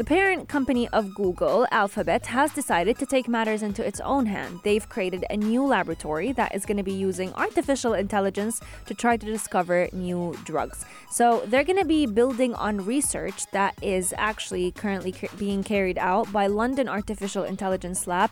the 0.00 0.04
parent 0.04 0.48
company 0.48 0.88
of 0.88 1.14
Google, 1.14 1.66
Alphabet, 1.70 2.24
has 2.26 2.54
decided 2.54 2.98
to 3.00 3.04
take 3.04 3.28
matters 3.28 3.62
into 3.62 3.86
its 3.86 4.00
own 4.00 4.24
hand. 4.24 4.60
They've 4.64 4.88
created 4.88 5.26
a 5.28 5.36
new 5.36 5.62
laboratory 5.66 6.32
that 6.32 6.54
is 6.54 6.64
going 6.64 6.78
to 6.78 6.82
be 6.82 6.94
using 6.94 7.34
artificial 7.34 7.92
intelligence 7.92 8.62
to 8.86 8.94
try 8.94 9.18
to 9.18 9.26
discover 9.26 9.90
new 9.92 10.34
drugs. 10.44 10.86
So 11.10 11.42
they're 11.46 11.64
going 11.64 11.78
to 11.78 11.84
be 11.84 12.06
building 12.06 12.54
on 12.54 12.86
research 12.86 13.50
that 13.50 13.74
is 13.82 14.14
actually 14.16 14.70
currently 14.70 15.14
being 15.36 15.62
carried 15.62 15.98
out 15.98 16.32
by 16.32 16.46
London 16.46 16.88
Artificial 16.88 17.44
Intelligence 17.44 18.06
Lab 18.06 18.30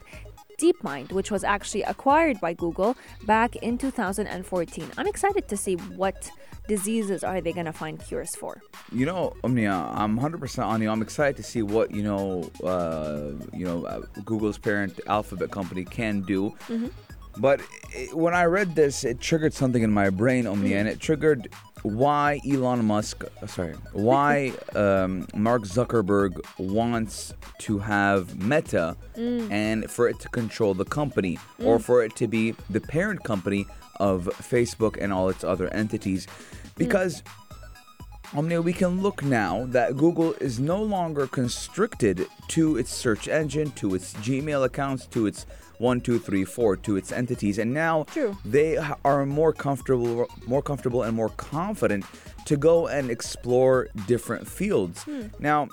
DeepMind, 0.59 1.12
which 1.12 1.31
was 1.31 1.45
actually 1.45 1.83
acquired 1.83 2.41
by 2.41 2.53
Google 2.53 2.97
back 3.25 3.57
in 3.57 3.79
2014. 3.79 4.91
I'm 4.97 5.07
excited 5.07 5.49
to 5.49 5.57
see 5.57 5.75
what 5.75 6.31
diseases 6.69 7.25
are 7.25 7.41
they 7.41 7.53
going 7.53 7.67
to 7.67 7.73
find 7.73 7.99
cures 7.99 8.35
for. 8.37 8.61
You 8.93 9.07
know, 9.07 9.35
Omnia, 9.43 9.73
I'm 9.73 10.19
100% 10.19 10.65
on 10.65 10.83
you. 10.83 10.91
I'm 10.91 11.03
excited 11.03 11.37
to 11.38 11.43
see 11.43 11.62
what 11.62 11.91
you 11.91 12.03
know, 12.03 12.50
uh, 12.62 13.33
you 13.53 13.65
know, 13.65 13.85
uh, 13.87 14.03
Google's 14.25 14.59
parent 14.59 15.00
Alphabet 15.07 15.50
company 15.50 15.85
can 15.85 16.21
do. 16.23 16.55
But 17.38 17.61
it, 17.93 18.15
when 18.15 18.35
I 18.35 18.45
read 18.45 18.75
this, 18.75 19.05
it 19.05 19.21
triggered 19.21 19.55
something 19.55 19.83
in 19.83 19.93
my 19.93 20.11
brain, 20.11 20.47
Omnia, 20.47 20.77
and 20.79 20.88
it 20.88 20.99
triggered 21.00 21.49
why 21.83 22.41
Elon 22.49 22.85
Musk, 22.85 23.25
uh, 23.25 23.47
sorry, 23.47 23.75
why 23.93 24.53
um, 24.75 25.27
Mark 25.35 25.63
Zuckerberg 25.63 26.41
wants 26.59 27.35
to 27.59 27.79
have 27.79 28.41
Meta 28.43 28.97
and 29.51 29.91
for 29.91 30.09
it 30.09 30.19
to 30.21 30.29
control 30.29 30.75
the 30.75 30.85
company 30.85 31.39
or 31.63 31.79
for 31.79 32.03
it 32.03 32.15
to 32.17 32.27
be 32.27 32.55
the 32.71 32.81
parent 32.81 33.25
company 33.25 33.67
of 34.01 34.25
Facebook 34.25 34.97
and 35.01 35.13
all 35.13 35.29
its 35.29 35.45
other 35.45 35.69
entities. 35.69 36.27
Because 36.77 37.23
Omnia, 38.35 38.61
we 38.61 38.75
can 38.75 39.01
look 39.01 39.23
now 39.23 39.65
that 39.69 39.97
Google 39.97 40.35
is 40.35 40.61
no 40.61 40.83
longer 40.83 41.27
constricted 41.27 42.27
to 42.49 42.77
its 42.77 42.93
search 42.93 43.27
engine, 43.27 43.71
to 43.73 43.95
its 43.95 44.13
Gmail 44.15 44.65
accounts, 44.65 45.07
to 45.07 45.27
its 45.27 45.47
one, 45.79 46.01
two, 46.01 46.19
three, 46.19 46.45
four, 46.45 46.77
to 46.77 46.97
its 46.97 47.11
entities, 47.13 47.59
and 47.59 47.73
now 47.73 48.05
True. 48.05 48.37
they 48.45 48.77
are 49.05 49.25
more 49.27 49.53
comfortable, 49.53 50.29
more 50.47 50.63
comfortable, 50.63 51.03
and 51.03 51.17
more 51.17 51.31
confident 51.31 52.05
to 52.47 52.57
go 52.57 52.87
and 52.87 53.11
explore 53.11 53.89
different 54.07 54.47
fields. 54.47 55.03
Hmm. 55.05 55.29
Now, 55.39 55.69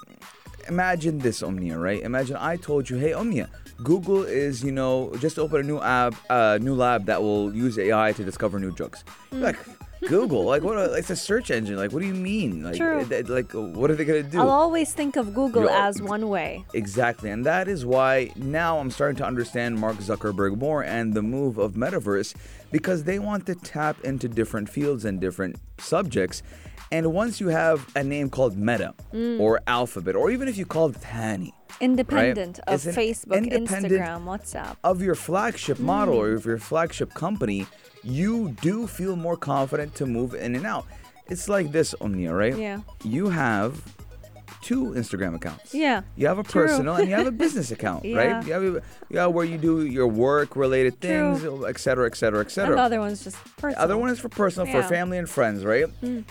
imagine 0.67 1.19
this, 1.19 1.41
Omnia, 1.41 1.77
right? 1.77 2.01
Imagine 2.01 2.37
I 2.37 2.57
told 2.57 2.89
you, 2.89 2.97
hey, 2.97 3.13
Omnia, 3.13 3.49
Google 3.83 4.23
is, 4.23 4.63
you 4.63 4.71
know, 4.71 5.13
just 5.19 5.37
open 5.37 5.59
a 5.59 5.63
new 5.63 5.79
app, 5.79 6.15
uh, 6.29 6.57
new 6.61 6.75
lab 6.75 7.05
that 7.05 7.21
will 7.21 7.53
use 7.53 7.77
AI 7.77 8.13
to 8.13 8.23
discover 8.23 8.59
new 8.59 8.71
drugs. 8.71 9.03
You're 9.31 9.41
Like 9.41 9.57
Google, 10.07 10.43
like 10.43 10.61
what? 10.61 10.77
It's 10.97 11.09
a 11.09 11.15
search 11.15 11.49
engine. 11.51 11.77
Like, 11.77 11.91
what 11.91 12.01
do 12.01 12.07
you 12.07 12.13
mean? 12.13 12.63
Like, 12.63 12.75
True. 12.77 13.03
like, 13.27 13.51
what 13.53 13.89
are 13.89 13.95
they 13.95 14.05
gonna 14.05 14.23
do? 14.23 14.39
I'll 14.39 14.49
always 14.49 14.93
think 14.93 15.15
of 15.15 15.33
Google 15.33 15.63
Yo- 15.63 15.69
as 15.69 16.01
one 16.01 16.29
way. 16.29 16.63
Exactly, 16.73 17.31
and 17.31 17.45
that 17.45 17.67
is 17.67 17.85
why 17.85 18.31
now 18.35 18.77
I'm 18.77 18.91
starting 18.91 19.17
to 19.17 19.25
understand 19.25 19.79
Mark 19.79 19.97
Zuckerberg 19.97 20.57
more 20.59 20.83
and 20.83 21.13
the 21.13 21.23
move 21.23 21.57
of 21.57 21.73
metaverse 21.73 22.35
because 22.71 23.03
they 23.05 23.19
want 23.19 23.45
to 23.47 23.55
tap 23.55 23.99
into 24.03 24.27
different 24.27 24.69
fields 24.69 25.05
and 25.05 25.19
different 25.19 25.55
subjects. 25.79 26.43
And 26.95 27.11
once 27.11 27.41
you 27.41 27.49
have 27.49 27.77
a 27.95 28.03
name 28.03 28.29
called 28.29 28.53
Meta 28.67 28.93
Mm. 29.13 29.39
or 29.43 29.51
Alphabet, 29.67 30.15
or 30.15 30.31
even 30.35 30.47
if 30.47 30.55
you 30.57 30.65
call 30.75 30.87
it 30.93 31.01
Hani, 31.01 31.51
Independent 31.81 32.55
of 32.67 32.75
It's 32.87 32.97
Facebook, 32.97 33.43
Instagram, 33.51 34.19
WhatsApp. 34.31 34.75
of 34.91 35.01
your 35.01 35.15
flagship 35.27 35.77
model 35.93 36.15
Mm. 36.15 36.19
or 36.21 36.27
of 36.39 36.45
your 36.45 36.57
flagship 36.57 37.09
company, 37.13 37.67
you 38.01 38.55
do 38.67 38.87
feel 38.87 39.15
more 39.17 39.35
confident 39.35 39.93
to 39.99 40.05
move 40.05 40.31
in 40.45 40.55
and 40.55 40.65
out. 40.65 40.85
It's 41.27 41.49
like 41.49 41.67
this, 41.73 41.93
Omnia, 41.99 42.33
right? 42.33 42.57
Yeah. 42.57 42.79
You 43.03 43.23
have 43.29 43.71
two 44.61 44.91
Instagram 44.91 45.35
accounts. 45.35 45.73
Yeah, 45.73 46.01
You 46.15 46.27
have 46.27 46.39
a 46.39 46.43
true. 46.43 46.65
personal 46.67 46.95
and 46.95 47.07
you 47.09 47.15
have 47.15 47.27
a 47.27 47.31
business 47.45 47.71
account, 47.71 48.05
Yeah. 48.05 48.17
right? 48.17 48.45
You 48.47 48.53
have, 48.53 48.63
a- 48.63 48.81
you 49.09 49.19
have 49.19 49.31
where 49.33 49.45
you 49.45 49.57
do 49.57 49.85
your 49.85 50.07
work 50.07 50.55
related 50.55 50.99
things, 51.01 51.43
et 51.43 51.79
cetera, 51.79 52.05
et 52.07 52.15
cetera, 52.15 52.39
et 52.41 52.57
And 52.57 52.73
the 52.73 52.77
other 52.81 52.99
one's 52.99 53.23
just 53.23 53.37
personal. 53.57 53.83
Other 53.83 53.97
one 53.97 54.09
is 54.09 54.19
for 54.19 54.29
personal, 54.29 54.71
for 54.71 54.83
family 54.87 55.17
and 55.17 55.29
friends, 55.29 55.63
right? 55.65 55.85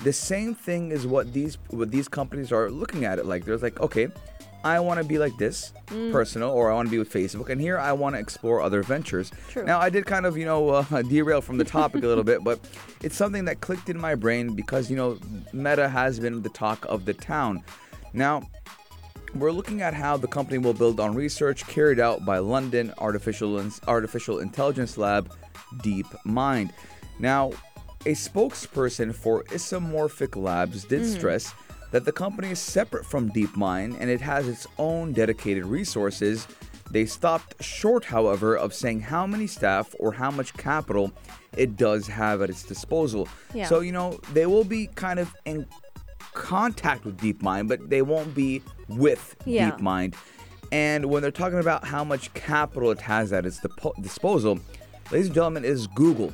The 0.04 0.12
same 0.12 0.54
thing 0.54 0.90
is 0.90 1.06
what 1.06 1.32
these 1.32 1.58
what 1.70 1.90
these 1.90 2.08
companies 2.08 2.52
are 2.52 2.70
looking 2.70 3.04
at 3.04 3.18
it 3.18 3.26
like. 3.26 3.44
There's 3.44 3.62
like, 3.62 3.80
okay, 3.80 4.08
I 4.64 4.80
want 4.80 4.98
to 5.00 5.04
be 5.06 5.18
like 5.18 5.36
this, 5.36 5.72
personal, 6.10 6.50
or 6.50 6.70
I 6.70 6.74
want 6.74 6.86
to 6.86 6.90
be 6.90 6.98
with 6.98 7.12
Facebook, 7.12 7.50
and 7.50 7.60
here 7.60 7.78
I 7.78 7.92
want 7.92 8.14
to 8.16 8.20
explore 8.20 8.62
other 8.62 8.82
ventures. 8.82 9.30
True. 9.50 9.62
Now 9.64 9.78
I 9.78 9.90
did 9.90 10.06
kind 10.06 10.24
of 10.24 10.38
you 10.38 10.46
know 10.46 10.68
uh, 10.70 11.02
derail 11.02 11.40
from 11.42 11.58
the 11.58 11.64
topic 11.64 12.02
a 12.02 12.06
little 12.06 12.24
bit, 12.24 12.42
but 12.42 12.58
it's 13.02 13.16
something 13.16 13.44
that 13.44 13.60
clicked 13.60 13.90
in 13.90 14.00
my 14.00 14.14
brain 14.14 14.54
because 14.54 14.90
you 14.90 14.96
know 14.96 15.18
Meta 15.52 15.88
has 15.88 16.18
been 16.18 16.42
the 16.42 16.48
talk 16.48 16.84
of 16.88 17.04
the 17.04 17.12
town. 17.14 17.62
Now 18.14 18.48
we're 19.34 19.52
looking 19.52 19.82
at 19.82 19.94
how 19.94 20.16
the 20.16 20.28
company 20.28 20.58
will 20.58 20.74
build 20.74 21.00
on 21.00 21.14
research 21.14 21.66
carried 21.66 21.98
out 21.98 22.24
by 22.24 22.38
London 22.38 22.92
Artificial, 22.98 23.60
Artificial 23.86 24.38
Intelligence 24.38 24.96
Lab 24.96 25.32
DeepMind. 25.78 26.70
Now, 27.18 27.52
a 28.06 28.12
spokesperson 28.12 29.14
for 29.14 29.44
Isomorphic 29.44 30.40
Labs 30.40 30.84
did 30.84 31.00
hmm. 31.00 31.08
stress 31.08 31.52
that 31.90 32.04
the 32.04 32.12
company 32.12 32.50
is 32.50 32.58
separate 32.58 33.04
from 33.04 33.30
DeepMind 33.30 33.96
and 33.98 34.10
it 34.10 34.20
has 34.20 34.48
its 34.48 34.66
own 34.78 35.12
dedicated 35.12 35.64
resources. 35.64 36.46
They 36.90 37.06
stopped 37.06 37.62
short, 37.62 38.04
however, 38.04 38.56
of 38.56 38.74
saying 38.74 39.00
how 39.00 39.26
many 39.26 39.46
staff 39.46 39.94
or 39.98 40.12
how 40.12 40.30
much 40.30 40.54
capital 40.54 41.12
it 41.56 41.76
does 41.76 42.06
have 42.06 42.42
at 42.42 42.50
its 42.50 42.62
disposal. 42.62 43.28
Yeah. 43.52 43.66
So, 43.66 43.80
you 43.80 43.92
know, 43.92 44.20
they 44.32 44.46
will 44.46 44.64
be 44.64 44.88
kind 44.88 45.18
of 45.18 45.34
in 45.44 45.66
contact 46.34 47.04
with 47.04 47.18
DeepMind, 47.18 47.68
but 47.68 47.88
they 47.88 48.02
won't 48.02 48.34
be 48.34 48.62
with 48.88 49.34
Yeah. 49.46 49.70
DeepMind. 49.70 50.14
And 50.72 51.06
when 51.06 51.22
they're 51.22 51.30
talking 51.30 51.58
about 51.60 51.84
how 51.86 52.04
much 52.04 52.32
capital 52.34 52.90
it 52.90 53.00
has 53.00 53.32
at 53.32 53.46
its 53.46 53.60
disposal, 54.02 54.58
ladies 55.10 55.26
and 55.26 55.34
gentlemen, 55.34 55.64
is 55.64 55.86
Google. 55.86 56.32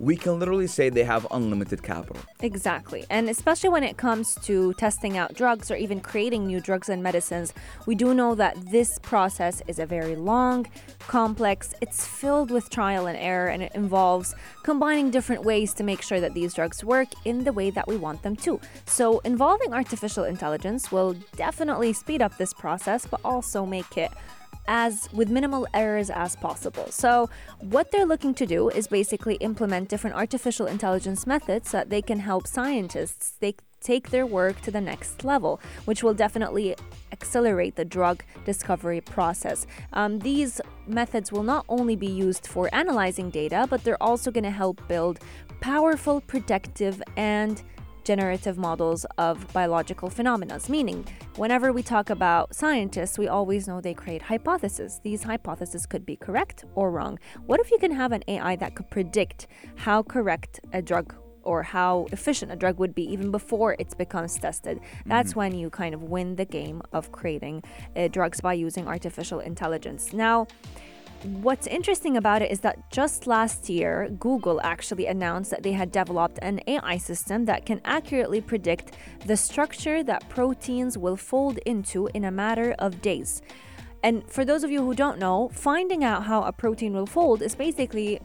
We 0.00 0.16
can 0.16 0.38
literally 0.38 0.66
say 0.66 0.88
they 0.88 1.04
have 1.04 1.26
unlimited 1.30 1.82
capital. 1.82 2.22
Exactly. 2.40 3.04
And 3.10 3.28
especially 3.28 3.68
when 3.68 3.84
it 3.84 3.98
comes 3.98 4.34
to 4.46 4.72
testing 4.74 5.18
out 5.18 5.34
drugs 5.34 5.70
or 5.70 5.76
even 5.76 6.00
creating 6.00 6.46
new 6.46 6.58
drugs 6.58 6.88
and 6.88 7.02
medicines, 7.02 7.52
we 7.86 7.94
do 7.94 8.14
know 8.14 8.34
that 8.34 8.56
this 8.70 8.98
process 9.00 9.62
is 9.66 9.78
a 9.78 9.84
very 9.84 10.16
long, 10.16 10.66
complex, 11.00 11.74
it's 11.82 12.06
filled 12.06 12.50
with 12.50 12.70
trial 12.70 13.06
and 13.08 13.18
error, 13.18 13.48
and 13.48 13.62
it 13.62 13.72
involves 13.74 14.34
combining 14.62 15.10
different 15.10 15.44
ways 15.44 15.74
to 15.74 15.84
make 15.84 16.00
sure 16.00 16.18
that 16.18 16.32
these 16.32 16.54
drugs 16.54 16.82
work 16.82 17.08
in 17.26 17.44
the 17.44 17.52
way 17.52 17.68
that 17.70 17.86
we 17.86 17.98
want 17.98 18.22
them 18.22 18.36
to. 18.36 18.58
So, 18.86 19.18
involving 19.20 19.74
artificial 19.74 20.24
intelligence 20.24 20.90
will 20.90 21.14
definitely 21.36 21.92
speed 21.92 22.22
up 22.22 22.38
this 22.38 22.54
process, 22.54 23.06
but 23.06 23.20
also 23.22 23.66
make 23.66 23.98
it 23.98 24.10
as 24.68 25.08
with 25.12 25.28
minimal 25.28 25.66
errors 25.74 26.10
as 26.10 26.36
possible. 26.36 26.86
So, 26.90 27.28
what 27.60 27.90
they're 27.90 28.06
looking 28.06 28.34
to 28.34 28.46
do 28.46 28.68
is 28.68 28.86
basically 28.86 29.36
implement 29.36 29.88
different 29.88 30.16
artificial 30.16 30.66
intelligence 30.66 31.26
methods 31.26 31.70
so 31.70 31.78
that 31.78 31.90
they 31.90 32.02
can 32.02 32.20
help 32.20 32.46
scientists 32.46 33.34
they 33.40 33.54
take 33.80 34.10
their 34.10 34.26
work 34.26 34.60
to 34.60 34.70
the 34.70 34.80
next 34.80 35.24
level, 35.24 35.60
which 35.86 36.02
will 36.02 36.14
definitely 36.14 36.76
accelerate 37.12 37.76
the 37.76 37.84
drug 37.84 38.22
discovery 38.44 39.00
process. 39.00 39.66
Um, 39.92 40.18
these 40.18 40.60
methods 40.86 41.32
will 41.32 41.42
not 41.42 41.64
only 41.68 41.96
be 41.96 42.06
used 42.06 42.46
for 42.46 42.68
analyzing 42.74 43.30
data, 43.30 43.66
but 43.68 43.82
they're 43.82 44.02
also 44.02 44.30
going 44.30 44.44
to 44.44 44.50
help 44.50 44.86
build 44.86 45.20
powerful 45.60 46.20
predictive 46.20 47.02
and 47.16 47.62
generative 48.10 48.58
models 48.58 49.06
of 49.18 49.34
biological 49.52 50.10
phenomena. 50.10 50.58
Meaning, 50.68 51.06
whenever 51.36 51.72
we 51.72 51.80
talk 51.80 52.10
about 52.10 52.52
scientists, 52.52 53.16
we 53.22 53.28
always 53.28 53.68
know 53.68 53.80
they 53.80 53.94
create 53.94 54.20
hypotheses. 54.20 55.00
These 55.04 55.22
hypotheses 55.22 55.86
could 55.86 56.04
be 56.04 56.16
correct 56.16 56.64
or 56.74 56.90
wrong. 56.90 57.20
What 57.46 57.60
if 57.60 57.70
you 57.70 57.78
can 57.78 57.92
have 57.92 58.10
an 58.10 58.24
AI 58.26 58.56
that 58.56 58.74
could 58.74 58.90
predict 58.90 59.46
how 59.76 60.02
correct 60.02 60.58
a 60.72 60.82
drug 60.82 61.14
or 61.44 61.62
how 61.62 62.08
efficient 62.10 62.50
a 62.50 62.56
drug 62.56 62.80
would 62.80 62.96
be 62.96 63.04
even 63.14 63.30
before 63.30 63.76
it 63.78 63.96
becomes 63.96 64.36
tested? 64.36 64.80
That's 65.06 65.36
when 65.36 65.54
you 65.54 65.70
kind 65.70 65.94
of 65.94 66.02
win 66.02 66.34
the 66.34 66.44
game 66.44 66.82
of 66.92 67.12
creating 67.12 67.62
uh, 67.94 68.08
drugs 68.08 68.40
by 68.40 68.54
using 68.54 68.88
artificial 68.88 69.38
intelligence. 69.38 70.12
Now, 70.12 70.48
What's 71.22 71.66
interesting 71.66 72.16
about 72.16 72.40
it 72.40 72.50
is 72.50 72.60
that 72.60 72.90
just 72.90 73.26
last 73.26 73.68
year, 73.68 74.08
Google 74.18 74.58
actually 74.62 75.06
announced 75.06 75.50
that 75.50 75.62
they 75.62 75.72
had 75.72 75.92
developed 75.92 76.38
an 76.40 76.60
AI 76.66 76.96
system 76.96 77.44
that 77.44 77.66
can 77.66 77.82
accurately 77.84 78.40
predict 78.40 78.92
the 79.26 79.36
structure 79.36 80.02
that 80.02 80.26
proteins 80.30 80.96
will 80.96 81.16
fold 81.16 81.58
into 81.66 82.06
in 82.14 82.24
a 82.24 82.30
matter 82.30 82.74
of 82.78 83.02
days. 83.02 83.42
And 84.02 84.26
for 84.30 84.46
those 84.46 84.64
of 84.64 84.70
you 84.70 84.82
who 84.82 84.94
don't 84.94 85.18
know, 85.18 85.50
finding 85.52 86.02
out 86.02 86.24
how 86.24 86.42
a 86.44 86.52
protein 86.52 86.94
will 86.94 87.04
fold 87.04 87.42
is 87.42 87.54
basically 87.54 88.18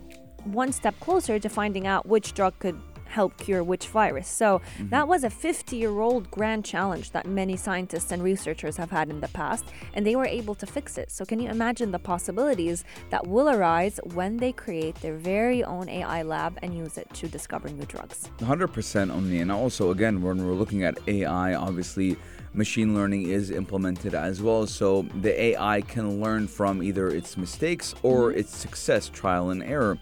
one 0.45 0.71
step 0.71 0.97
closer 1.01 1.37
to 1.37 1.49
finding 1.49 1.85
out 1.85 2.05
which 2.05 2.33
drug 2.33 2.57
could 2.59 2.79
help 3.15 3.37
cure 3.37 3.63
which 3.63 3.87
virus. 3.87 4.27
So 4.27 4.59
mm-hmm. 4.59 4.89
that 4.89 5.07
was 5.07 5.23
a 5.23 5.29
50 5.29 5.77
year 5.77 5.99
old 6.07 6.29
grand 6.29 6.65
challenge 6.65 7.11
that 7.11 7.25
many 7.25 7.55
scientists 7.55 8.11
and 8.11 8.21
researchers 8.21 8.75
have 8.75 8.91
had 8.91 9.09
in 9.09 9.21
the 9.21 9.29
past, 9.29 9.65
and 9.93 10.05
they 10.05 10.17
were 10.17 10.25
able 10.39 10.55
to 10.55 10.65
fix 10.65 10.97
it. 10.97 11.09
So, 11.09 11.23
can 11.25 11.39
you 11.39 11.49
imagine 11.49 11.91
the 11.91 12.03
possibilities 12.13 12.83
that 13.09 13.25
will 13.25 13.49
arise 13.49 13.99
when 14.19 14.37
they 14.37 14.51
create 14.51 14.95
their 14.95 15.15
very 15.15 15.63
own 15.63 15.87
AI 15.87 16.23
lab 16.23 16.59
and 16.61 16.75
use 16.75 16.97
it 16.97 17.07
to 17.19 17.27
discover 17.27 17.69
new 17.69 17.85
drugs? 17.85 18.29
100% 18.39 19.13
Omni. 19.15 19.39
And 19.39 19.51
also, 19.51 19.91
again, 19.91 20.21
when 20.21 20.45
we're 20.45 20.59
looking 20.61 20.83
at 20.83 20.95
AI, 21.07 21.55
obviously 21.55 22.17
machine 22.53 22.95
learning 22.95 23.23
is 23.29 23.51
implemented 23.51 24.13
as 24.13 24.41
well. 24.41 24.67
So 24.67 25.03
the 25.21 25.33
AI 25.49 25.81
can 25.81 26.21
learn 26.21 26.47
from 26.47 26.83
either 26.83 27.07
its 27.07 27.37
mistakes 27.37 27.95
or 28.03 28.17
mm-hmm. 28.29 28.39
its 28.39 28.55
success, 28.55 29.09
trial 29.09 29.49
and 29.51 29.63
error. 29.63 29.97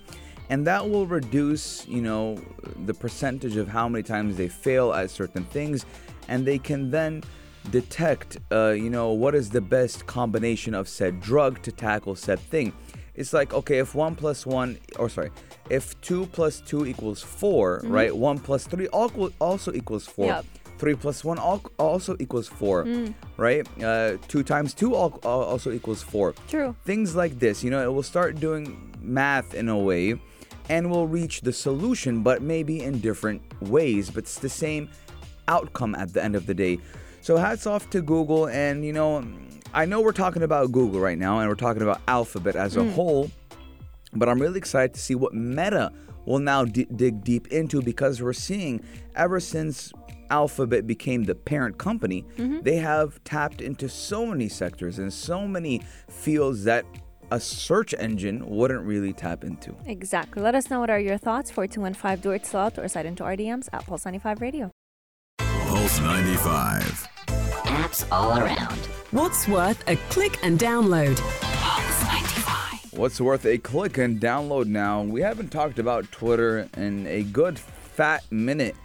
And 0.49 0.67
that 0.67 0.89
will 0.89 1.07
reduce, 1.07 1.87
you 1.87 2.01
know, 2.01 2.37
the 2.85 2.93
percentage 2.93 3.55
of 3.55 3.67
how 3.67 3.87
many 3.87 4.03
times 4.03 4.37
they 4.37 4.47
fail 4.47 4.93
at 4.93 5.09
certain 5.09 5.45
things. 5.45 5.85
And 6.27 6.45
they 6.45 6.59
can 6.59 6.91
then 6.91 7.23
detect, 7.71 8.37
uh, 8.51 8.69
you 8.69 8.89
know, 8.89 9.11
what 9.11 9.35
is 9.35 9.49
the 9.49 9.61
best 9.61 10.05
combination 10.05 10.73
of 10.73 10.87
said 10.87 11.21
drug 11.21 11.61
to 11.63 11.71
tackle 11.71 12.15
said 12.15 12.39
thing. 12.39 12.73
It's 13.15 13.31
like, 13.31 13.53
okay, 13.53 13.77
if 13.77 13.93
one 13.93 14.15
plus 14.15 14.45
one, 14.45 14.77
or 14.97 15.07
sorry, 15.07 15.31
if 15.69 15.99
two 16.01 16.25
plus 16.27 16.59
two 16.61 16.85
equals 16.85 17.21
4 17.21 17.81
right? 17.83 18.15
One 18.15 18.39
plus 18.39 18.65
three 18.65 18.87
also 18.87 19.73
equals 19.73 20.07
four. 20.07 20.27
Yep. 20.27 20.45
Three 20.79 20.95
plus 20.95 21.23
one 21.23 21.37
also 21.37 22.17
equals 22.19 22.47
four, 22.47 22.83
mm. 22.83 23.13
right? 23.37 23.65
Uh, 23.81 24.17
two 24.27 24.43
times 24.43 24.73
two 24.73 24.95
al- 24.95 25.19
al- 25.23 25.43
also 25.43 25.71
equals 25.71 26.01
four. 26.01 26.33
True. 26.49 26.75
Things 26.83 27.15
like 27.15 27.39
this, 27.39 27.63
you 27.63 27.69
know, 27.69 27.81
it 27.81 27.93
will 27.93 28.03
start 28.03 28.39
doing 28.39 28.93
math 28.99 29.53
in 29.53 29.69
a 29.69 29.77
way 29.77 30.19
and 30.69 30.89
will 30.89 31.07
reach 31.07 31.41
the 31.41 31.53
solution, 31.53 32.23
but 32.23 32.41
maybe 32.41 32.83
in 32.83 32.99
different 32.99 33.41
ways, 33.61 34.09
but 34.09 34.23
it's 34.23 34.39
the 34.39 34.49
same 34.49 34.89
outcome 35.47 35.95
at 35.95 36.13
the 36.13 36.23
end 36.23 36.35
of 36.35 36.45
the 36.45 36.53
day. 36.53 36.79
So 37.21 37.37
hats 37.37 37.67
off 37.67 37.89
to 37.91 38.01
Google, 38.01 38.47
and 38.47 38.85
you 38.85 38.93
know, 38.93 39.23
I 39.73 39.85
know 39.85 40.01
we're 40.01 40.11
talking 40.11 40.43
about 40.43 40.71
Google 40.71 40.99
right 40.99 41.17
now, 41.17 41.39
and 41.39 41.49
we're 41.49 41.55
talking 41.55 41.81
about 41.81 42.01
Alphabet 42.07 42.55
as 42.55 42.75
a 42.75 42.83
hmm. 42.83 42.91
whole, 42.91 43.31
but 44.13 44.29
I'm 44.29 44.41
really 44.41 44.57
excited 44.57 44.93
to 44.93 44.99
see 44.99 45.15
what 45.15 45.33
Meta 45.33 45.91
will 46.25 46.39
now 46.39 46.65
d- 46.65 46.87
dig 46.95 47.23
deep 47.23 47.47
into 47.47 47.81
because 47.81 48.21
we're 48.21 48.33
seeing 48.33 48.83
ever 49.15 49.39
since 49.39 49.91
Alphabet 50.29 50.87
became 50.87 51.23
the 51.23 51.35
parent 51.35 51.77
company, 51.77 52.25
mm-hmm. 52.37 52.61
they 52.61 52.77
have 52.77 53.23
tapped 53.23 53.61
into 53.61 53.87
so 53.87 54.25
many 54.25 54.49
sectors 54.49 54.99
and 54.99 55.13
so 55.13 55.47
many 55.47 55.81
fields 56.09 56.63
that 56.63 56.85
a 57.31 57.39
search 57.39 57.93
engine 57.97 58.47
wouldn't 58.49 58.83
really 58.85 59.13
tap 59.13 59.43
into. 59.43 59.75
Exactly. 59.85 60.41
Let 60.41 60.55
us 60.55 60.69
know 60.69 60.79
what 60.79 60.89
are 60.89 60.99
your 60.99 61.17
thoughts. 61.17 61.51
4215 61.51 62.21
do 62.21 62.31
it 62.31 62.45
slot 62.45 62.77
or 62.77 62.87
slide 62.87 63.05
into 63.05 63.23
our 63.23 63.35
DMs 63.35 63.69
at 63.73 63.85
Pulse 63.85 64.05
95 64.05 64.41
Radio. 64.41 64.71
Pulse 65.37 65.99
95. 65.99 67.07
Apps 67.63 68.05
all 68.11 68.37
around. 68.37 68.77
What's 69.11 69.47
worth 69.47 69.83
a 69.87 69.95
click 70.09 70.37
and 70.43 70.59
download? 70.59 71.17
Pulse 71.41 72.03
95. 72.03 72.93
What's 72.99 73.19
worth 73.19 73.45
a 73.45 73.57
click 73.57 73.97
and 73.97 74.19
download 74.19 74.67
now? 74.67 75.01
We 75.01 75.21
haven't 75.21 75.49
talked 75.49 75.79
about 75.79 76.11
Twitter 76.11 76.69
in 76.77 77.07
a 77.07 77.23
good 77.23 77.57
fat 77.57 78.23
minute. 78.31 78.75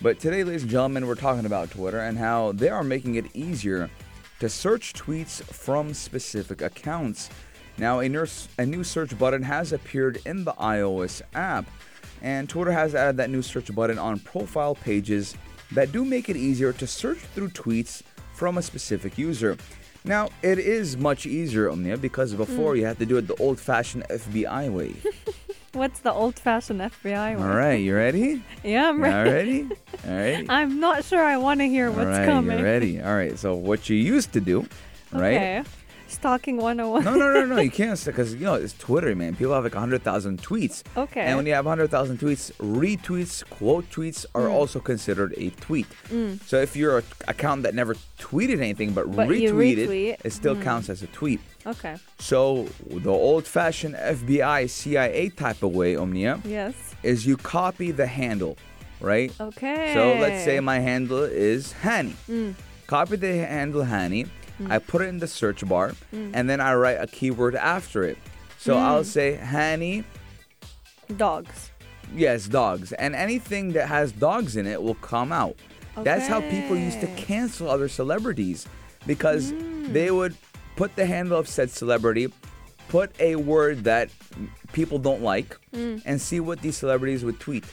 But 0.00 0.20
today, 0.20 0.44
ladies 0.44 0.62
and 0.62 0.70
gentlemen, 0.70 1.08
we're 1.08 1.16
talking 1.16 1.44
about 1.44 1.72
Twitter 1.72 1.98
and 1.98 2.16
how 2.16 2.52
they 2.52 2.68
are 2.68 2.84
making 2.84 3.16
it 3.16 3.26
easier 3.34 3.90
to 4.38 4.48
search 4.48 4.92
tweets 4.92 5.42
from 5.42 5.92
specific 5.92 6.62
accounts. 6.62 7.30
Now, 7.78 8.00
a, 8.00 8.08
nurse, 8.08 8.48
a 8.58 8.66
new 8.66 8.82
search 8.82 9.16
button 9.18 9.42
has 9.42 9.72
appeared 9.72 10.20
in 10.26 10.44
the 10.44 10.52
iOS 10.54 11.22
app, 11.34 11.64
and 12.20 12.48
Twitter 12.48 12.72
has 12.72 12.94
added 12.94 13.16
that 13.18 13.30
new 13.30 13.42
search 13.42 13.72
button 13.74 13.98
on 13.98 14.18
profile 14.18 14.74
pages 14.74 15.36
that 15.72 15.92
do 15.92 16.04
make 16.04 16.28
it 16.28 16.36
easier 16.36 16.72
to 16.72 16.86
search 16.86 17.18
through 17.18 17.50
tweets 17.50 18.02
from 18.32 18.58
a 18.58 18.62
specific 18.62 19.16
user. 19.16 19.56
Now, 20.04 20.30
it 20.42 20.58
is 20.58 20.96
much 20.96 21.26
easier, 21.26 21.70
Omnia, 21.70 21.98
because 21.98 22.34
before 22.34 22.72
hmm. 22.72 22.80
you 22.80 22.86
had 22.86 22.98
to 22.98 23.06
do 23.06 23.16
it 23.16 23.28
the 23.28 23.36
old 23.36 23.60
fashioned 23.60 24.04
FBI 24.08 24.72
way. 24.72 24.94
What's 25.74 26.00
the 26.00 26.12
old 26.12 26.38
fashioned 26.38 26.80
FBI 26.80 27.36
way? 27.36 27.42
All 27.42 27.54
right, 27.54 27.74
you 27.74 27.94
ready? 27.94 28.42
Yeah, 28.64 28.88
I'm 28.88 29.02
ready. 29.02 29.14
All 29.14 29.24
ready. 29.24 29.62
ready? 29.62 29.76
All 30.06 30.34
right. 30.38 30.46
I'm 30.48 30.80
not 30.80 31.04
sure 31.04 31.22
I 31.22 31.36
want 31.36 31.60
to 31.60 31.68
hear 31.68 31.90
what's 31.90 32.06
All 32.06 32.12
right, 32.12 32.26
coming. 32.26 32.58
you 32.58 32.64
ready? 32.64 33.02
All 33.02 33.14
right. 33.14 33.38
So 33.38 33.54
what 33.54 33.88
you 33.88 33.96
used 33.96 34.32
to 34.32 34.40
do, 34.40 34.66
right? 35.12 35.34
Okay. 35.34 35.64
Stalking 36.08 36.56
101. 36.56 37.04
No, 37.04 37.14
no, 37.14 37.32
no, 37.32 37.44
no. 37.54 37.60
You 37.60 37.70
can't 37.82 38.02
because 38.04 38.34
you 38.34 38.40
know 38.40 38.54
it's 38.54 38.72
Twitter, 38.76 39.14
man. 39.14 39.36
People 39.36 39.52
have 39.54 39.64
like 39.64 39.74
hundred 39.74 40.02
thousand 40.02 40.42
tweets. 40.42 40.82
Okay. 40.96 41.20
And 41.20 41.36
when 41.36 41.46
you 41.46 41.52
have 41.54 41.66
hundred 41.66 41.90
thousand 41.90 42.18
tweets, 42.18 42.50
retweets, 42.54 43.44
quote 43.50 43.88
tweets 43.90 44.24
are 44.34 44.48
Mm. 44.48 44.52
also 44.52 44.80
considered 44.80 45.34
a 45.36 45.50
tweet. 45.50 45.86
So 46.46 46.60
if 46.60 46.74
you're 46.74 46.98
an 46.98 47.04
account 47.28 47.62
that 47.64 47.74
never 47.74 47.94
tweeted 48.18 48.56
anything 48.58 48.92
but, 48.92 49.14
But 49.14 49.28
retweeted, 49.28 49.88
retweet. 49.88 50.16
it 50.24 50.32
still 50.32 50.56
counts 50.56 50.88
as 50.88 51.02
a 51.02 51.06
tweet. 51.08 51.40
Okay. 51.66 51.96
So 52.18 52.66
the 52.88 53.10
old-fashioned 53.10 53.94
FBI, 53.94 54.68
CIA 54.70 55.28
type 55.28 55.62
of 55.62 55.74
way, 55.74 55.94
Omnia, 55.96 56.40
Yes. 56.44 56.74
is 57.02 57.26
you 57.26 57.36
copy 57.36 57.90
the 57.90 58.06
handle, 58.06 58.56
right? 59.00 59.30
Okay. 59.38 59.92
So 59.92 60.14
let's 60.18 60.44
say 60.44 60.58
my 60.60 60.78
handle 60.78 61.22
is 61.24 61.74
Hani. 61.82 62.14
Mm. 62.28 62.54
Copy 62.86 63.16
the 63.16 63.36
handle 63.44 63.82
Hani. 64.60 64.70
I 64.70 64.78
put 64.78 65.02
it 65.02 65.08
in 65.08 65.18
the 65.18 65.26
search 65.28 65.66
bar, 65.68 65.92
Mm. 66.12 66.30
and 66.34 66.48
then 66.50 66.60
I 66.60 66.74
write 66.74 66.98
a 67.00 67.06
keyword 67.06 67.54
after 67.56 68.02
it. 68.04 68.18
So 68.58 68.76
I'll 68.76 69.04
say 69.04 69.38
Hani, 69.42 70.04
Dogs. 71.16 71.70
yes, 72.14 72.46
dogs, 72.46 72.92
and 72.92 73.14
anything 73.14 73.72
that 73.72 73.88
has 73.88 74.12
dogs 74.12 74.56
in 74.56 74.66
it 74.66 74.82
will 74.82 74.96
come 74.96 75.32
out. 75.32 75.56
Okay. 75.96 76.04
That's 76.04 76.26
how 76.28 76.40
people 76.40 76.76
used 76.76 77.00
to 77.00 77.06
cancel 77.16 77.68
other 77.70 77.88
celebrities 77.88 78.66
because 79.06 79.52
Mm. 79.52 79.92
they 79.92 80.10
would 80.10 80.34
put 80.76 80.94
the 80.96 81.06
handle 81.06 81.38
of 81.38 81.48
said 81.48 81.70
celebrity, 81.70 82.32
put 82.88 83.10
a 83.20 83.36
word 83.36 83.84
that 83.84 84.10
people 84.72 84.98
don't 84.98 85.22
like, 85.22 85.56
Mm. 85.74 86.02
and 86.04 86.20
see 86.20 86.40
what 86.40 86.60
these 86.62 86.76
celebrities 86.76 87.24
would 87.24 87.40
tweet. 87.40 87.64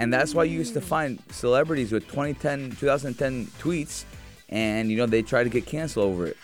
And 0.00 0.12
that's 0.14 0.34
why 0.34 0.44
you 0.44 0.56
used 0.58 0.72
to 0.74 0.80
find 0.80 1.18
celebrities 1.30 1.92
with 1.92 2.08
2010, 2.08 2.70
2010 2.80 3.48
tweets, 3.60 4.04
and 4.48 4.90
you 4.90 4.96
know 4.96 5.06
they 5.06 5.22
tried 5.22 5.44
to 5.44 5.50
get 5.50 5.66
canceled 5.66 6.06
over 6.06 6.26
it. 6.26 6.36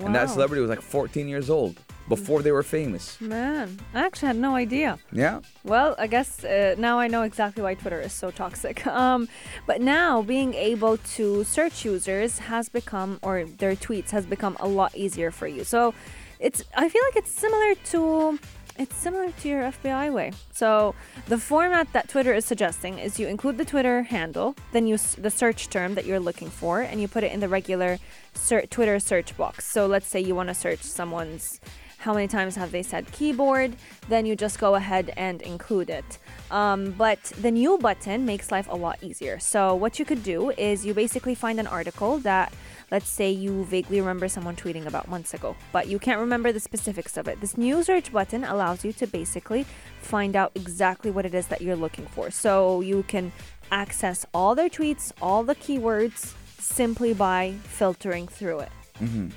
And 0.00 0.14
that 0.14 0.30
celebrity 0.30 0.60
was 0.60 0.70
like 0.70 0.80
14 0.80 1.28
years 1.28 1.50
old 1.50 1.76
before 2.08 2.42
they 2.42 2.52
were 2.52 2.62
famous. 2.62 3.20
Man, 3.20 3.78
I 3.94 4.04
actually 4.04 4.28
had 4.28 4.36
no 4.36 4.54
idea. 4.54 4.98
Yeah. 5.12 5.40
Well, 5.64 5.94
I 5.98 6.06
guess 6.06 6.44
uh, 6.44 6.74
now 6.78 6.98
I 6.98 7.08
know 7.08 7.22
exactly 7.22 7.62
why 7.62 7.74
Twitter 7.74 8.00
is 8.00 8.12
so 8.12 8.30
toxic. 8.30 8.86
Um, 9.02 9.28
but 9.66 9.80
now 9.80 10.22
being 10.22 10.54
able 10.54 10.96
to 11.16 11.44
search 11.44 11.84
users 11.84 12.38
has 12.38 12.68
become, 12.68 13.18
or 13.22 13.44
their 13.44 13.74
tweets 13.74 14.10
has 14.10 14.26
become 14.26 14.56
a 14.60 14.68
lot 14.68 14.94
easier 14.94 15.30
for 15.30 15.46
you. 15.46 15.64
So 15.64 15.94
it's, 16.38 16.62
I 16.76 16.88
feel 16.88 17.02
like 17.08 17.16
it's 17.16 17.32
similar 17.32 17.74
to, 17.92 18.38
it's 18.78 18.96
similar 18.96 19.30
to 19.30 19.48
your 19.48 19.62
FBI 19.62 20.12
way. 20.12 20.32
So 20.52 20.94
the 21.26 21.38
format 21.38 21.92
that 21.92 22.08
Twitter 22.08 22.32
is 22.32 22.44
suggesting 22.44 22.98
is 22.98 23.18
you 23.18 23.26
include 23.28 23.58
the 23.58 23.64
Twitter 23.64 24.02
handle, 24.02 24.54
then 24.72 24.86
use 24.86 25.14
the 25.14 25.30
search 25.30 25.68
term 25.68 25.94
that 25.94 26.06
you're 26.06 26.20
looking 26.20 26.50
for, 26.50 26.80
and 26.80 27.00
you 27.00 27.08
put 27.08 27.24
it 27.24 27.32
in 27.32 27.40
the 27.40 27.48
regular 27.48 27.98
ser- 28.34 28.66
Twitter 28.66 28.98
search 28.98 29.36
box. 29.36 29.66
So 29.66 29.86
let's 29.86 30.06
say 30.06 30.20
you 30.20 30.34
want 30.34 30.48
to 30.48 30.54
search 30.54 30.82
someone's 30.82 31.60
how 32.02 32.12
many 32.12 32.26
times 32.26 32.56
have 32.56 32.72
they 32.72 32.82
said 32.82 33.10
keyboard, 33.12 33.76
then 34.08 34.26
you 34.26 34.34
just 34.34 34.58
go 34.58 34.74
ahead 34.74 35.12
and 35.16 35.40
include 35.42 35.88
it. 35.88 36.18
Um, 36.50 36.90
but 36.92 37.22
the 37.40 37.50
new 37.50 37.78
button 37.78 38.26
makes 38.26 38.50
life 38.50 38.66
a 38.68 38.74
lot 38.74 38.98
easier. 39.02 39.38
So, 39.38 39.74
what 39.74 39.98
you 39.98 40.04
could 40.04 40.22
do 40.24 40.50
is 40.50 40.84
you 40.84 40.94
basically 40.94 41.36
find 41.36 41.60
an 41.60 41.68
article 41.68 42.18
that, 42.18 42.52
let's 42.92 43.08
say, 43.08 43.30
you 43.30 43.64
vaguely 43.64 44.00
remember 44.00 44.28
someone 44.28 44.54
tweeting 44.54 44.86
about 44.86 45.08
months 45.08 45.32
ago, 45.32 45.56
but 45.72 45.88
you 45.88 45.98
can't 45.98 46.20
remember 46.20 46.52
the 46.52 46.60
specifics 46.60 47.16
of 47.16 47.26
it. 47.26 47.40
This 47.40 47.56
new 47.56 47.82
search 47.82 48.12
button 48.12 48.44
allows 48.44 48.84
you 48.84 48.92
to 48.92 49.06
basically 49.06 49.64
find 50.02 50.36
out 50.36 50.52
exactly 50.54 51.10
what 51.10 51.24
it 51.24 51.34
is 51.34 51.46
that 51.46 51.62
you're 51.62 51.74
looking 51.74 52.06
for. 52.06 52.30
So, 52.30 52.82
you 52.82 53.02
can 53.08 53.32
access 53.72 54.26
all 54.34 54.54
their 54.54 54.68
tweets, 54.68 55.10
all 55.22 55.42
the 55.42 55.54
keywords, 55.54 56.34
simply 56.58 57.14
by 57.14 57.54
filtering 57.64 58.28
through 58.28 58.60
it. 58.60 58.72
Mm-hmm. 59.00 59.28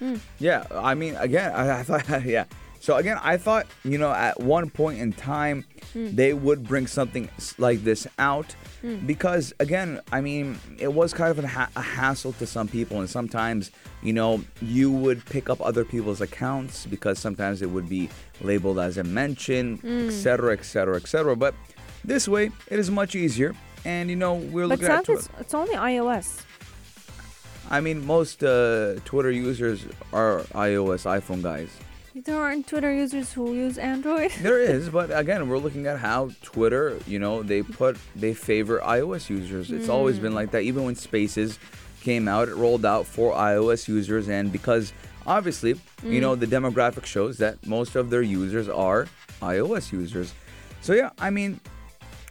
Hmm. 0.00 0.16
Yeah, 0.40 0.66
I 0.72 0.94
mean, 0.94 1.14
again, 1.16 1.52
I, 1.52 1.78
I 1.78 1.82
thought, 1.84 2.24
yeah. 2.26 2.44
So 2.86 2.94
again, 2.94 3.18
I 3.20 3.36
thought, 3.36 3.66
you 3.82 3.98
know, 3.98 4.12
at 4.12 4.38
one 4.38 4.70
point 4.70 5.00
in 5.00 5.12
time, 5.12 5.64
hmm. 5.92 6.14
they 6.14 6.32
would 6.32 6.62
bring 6.62 6.86
something 6.86 7.28
like 7.58 7.82
this 7.82 8.06
out 8.16 8.52
hmm. 8.80 9.04
because, 9.04 9.52
again, 9.58 10.00
I 10.12 10.20
mean, 10.20 10.60
it 10.78 10.94
was 10.94 11.12
kind 11.12 11.32
of 11.32 11.44
a, 11.44 11.48
ha- 11.48 11.68
a 11.74 11.80
hassle 11.80 12.34
to 12.34 12.46
some 12.46 12.68
people, 12.68 13.00
and 13.00 13.10
sometimes, 13.10 13.72
you 14.04 14.12
know, 14.12 14.40
you 14.62 14.92
would 14.92 15.26
pick 15.26 15.50
up 15.50 15.60
other 15.60 15.84
people's 15.84 16.20
accounts 16.20 16.86
because 16.86 17.18
sometimes 17.18 17.60
it 17.60 17.68
would 17.68 17.88
be 17.88 18.08
labeled 18.40 18.78
as 18.78 18.98
a 18.98 19.02
mention, 19.02 19.80
etc., 20.06 20.52
etc., 20.52 20.94
etc. 20.94 21.34
But 21.34 21.56
this 22.04 22.28
way, 22.28 22.52
it 22.68 22.78
is 22.78 22.88
much 22.88 23.16
easier, 23.16 23.52
and 23.84 24.08
you 24.08 24.14
know, 24.14 24.34
we're 24.34 24.68
But 24.68 24.78
looking 24.78 24.94
at. 24.94 25.08
It's, 25.08 25.28
it's 25.40 25.54
only 25.54 25.74
iOS. 25.74 26.40
I 27.68 27.80
mean, 27.80 28.06
most 28.06 28.44
uh, 28.44 29.00
Twitter 29.04 29.32
users 29.32 29.84
are 30.12 30.42
iOS 30.54 31.02
iPhone 31.20 31.42
guys. 31.42 31.76
There 32.24 32.40
aren't 32.40 32.66
Twitter 32.66 32.94
users 32.94 33.34
who 33.34 33.52
use 33.52 33.76
Android. 33.76 34.32
There 34.40 34.58
is, 34.58 34.88
but 34.88 35.10
again, 35.12 35.50
we're 35.50 35.58
looking 35.58 35.86
at 35.86 35.98
how 35.98 36.30
Twitter, 36.42 36.98
you 37.06 37.18
know, 37.18 37.42
they 37.42 37.62
put 37.62 37.98
they 38.14 38.32
favor 38.32 38.80
iOS 38.82 39.28
users. 39.28 39.70
It's 39.70 39.90
always 39.90 40.18
been 40.18 40.32
mm. 40.32 40.36
like 40.36 40.50
that. 40.52 40.62
Even 40.62 40.84
when 40.84 40.94
Spaces 40.94 41.58
came 42.00 42.26
out, 42.26 42.48
it 42.48 42.54
rolled 42.54 42.86
out 42.86 43.04
for 43.04 43.34
iOS 43.34 43.86
users, 43.86 44.30
and 44.30 44.50
because 44.50 44.94
obviously, 45.26 45.74
you 46.02 46.22
know, 46.22 46.34
mm. 46.34 46.40
the 46.40 46.46
demographic 46.46 47.04
shows 47.04 47.36
that 47.36 47.66
most 47.66 47.96
of 47.96 48.08
their 48.08 48.22
users 48.22 48.66
are 48.66 49.08
iOS 49.42 49.92
users. 49.92 50.32
So 50.80 50.94
yeah, 50.94 51.10
I 51.18 51.28
mean, 51.28 51.60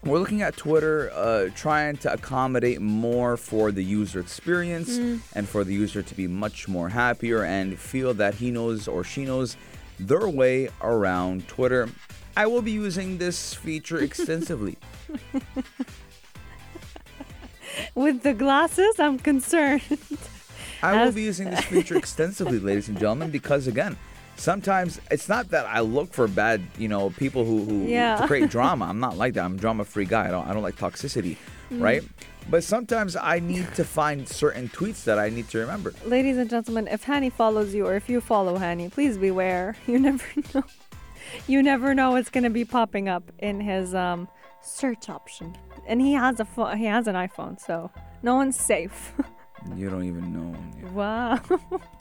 we're 0.04 0.20
looking 0.20 0.42
at 0.42 0.56
Twitter 0.58 1.12
uh, 1.14 1.50
trying 1.56 1.98
to 1.98 2.14
accommodate 2.14 2.82
more 2.82 3.38
for 3.38 3.72
the 3.72 3.84
user 3.84 4.20
experience 4.20 4.98
mm. 4.98 5.20
and 5.34 5.48
for 5.48 5.64
the 5.64 5.74
user 5.74 6.02
to 6.02 6.16
be 6.16 6.28
much 6.28 6.68
more 6.68 6.90
happier 6.90 7.44
and 7.44 7.78
feel 7.78 8.16
that 8.16 8.36
he 8.36 8.50
knows 8.50 8.88
or 8.88 9.04
she 9.04 9.26
knows 9.26 9.58
their 10.00 10.28
way 10.28 10.70
around 10.82 11.48
Twitter. 11.48 11.90
I 12.38 12.48
will 12.48 12.62
be 12.62 12.72
using 12.72 13.18
this 13.18 13.54
feature 13.54 13.98
extensively. 14.00 14.78
With 17.94 18.24
the 18.24 18.34
glasses, 18.34 19.00
I'm 19.00 19.18
concerned. 19.20 19.82
I 20.82 21.04
will 21.06 21.12
be 21.12 21.24
using 21.24 21.50
this 21.50 21.62
feature 21.66 21.98
extensively, 21.98 22.60
ladies 22.70 22.88
and 22.90 22.98
gentlemen, 23.00 23.32
because 23.32 23.68
again, 23.68 23.98
sometimes 24.38 25.00
it's 25.12 25.28
not 25.28 25.50
that 25.50 25.66
I 25.66 25.80
look 25.82 26.14
for 26.14 26.28
bad, 26.28 26.62
you 26.78 26.88
know, 26.88 27.10
people 27.12 27.44
who, 27.46 27.64
who 27.66 27.86
Yeah. 27.88 28.18
to 28.18 28.28
create 28.28 28.50
drama. 28.58 28.86
I'm 28.86 29.00
not 29.00 29.18
like 29.18 29.34
that. 29.36 29.44
I'm 29.46 29.56
a 29.56 29.58
drama-free 29.58 30.06
guy. 30.06 30.28
I 30.28 30.32
don't 30.32 30.48
I 30.48 30.54
don't 30.54 30.64
like 30.64 30.76
toxicity, 30.78 31.38
Mm. 31.72 31.82
right? 31.82 32.04
But 32.50 32.64
sometimes 32.64 33.16
I 33.16 33.40
need 33.40 33.74
to 33.76 33.84
find 33.84 34.28
certain 34.28 34.70
tweets 34.70 35.04
that 35.06 35.18
I 35.18 35.30
need 35.30 35.50
to 35.50 35.58
remember. 35.60 35.94
Ladies 36.06 36.38
and 36.38 36.50
gentlemen, 36.50 36.88
if 36.88 37.04
Hani 37.06 37.32
follows 37.32 37.74
you 37.74 37.88
or 37.88 37.96
if 37.96 38.08
you 38.08 38.22
follow 38.22 38.58
Hani, 38.58 38.92
please 38.92 39.18
beware. 39.18 39.76
You 39.88 40.00
never 40.00 40.24
know. 40.54 40.64
You 41.48 41.64
never 41.64 41.96
know 41.96 42.12
what's 42.12 42.30
going 42.30 42.44
to 42.44 42.50
be 42.52 42.66
popping 42.66 43.10
up 43.10 43.32
in 43.40 43.60
his 43.60 43.96
um, 43.96 44.28
search 44.62 45.10
option. 45.10 45.56
And 45.88 46.00
he 46.00 46.14
has 46.14 46.40
a 46.40 46.46
pho- 46.46 46.76
he 46.76 46.86
has 46.86 47.08
an 47.08 47.16
iPhone, 47.16 47.60
so 47.60 47.92
no 48.22 48.36
one's 48.36 48.60
safe. 48.60 49.14
You 49.76 49.90
don't 49.90 50.04
even 50.04 50.32
know. 50.34 50.56
Wow. 50.94 51.42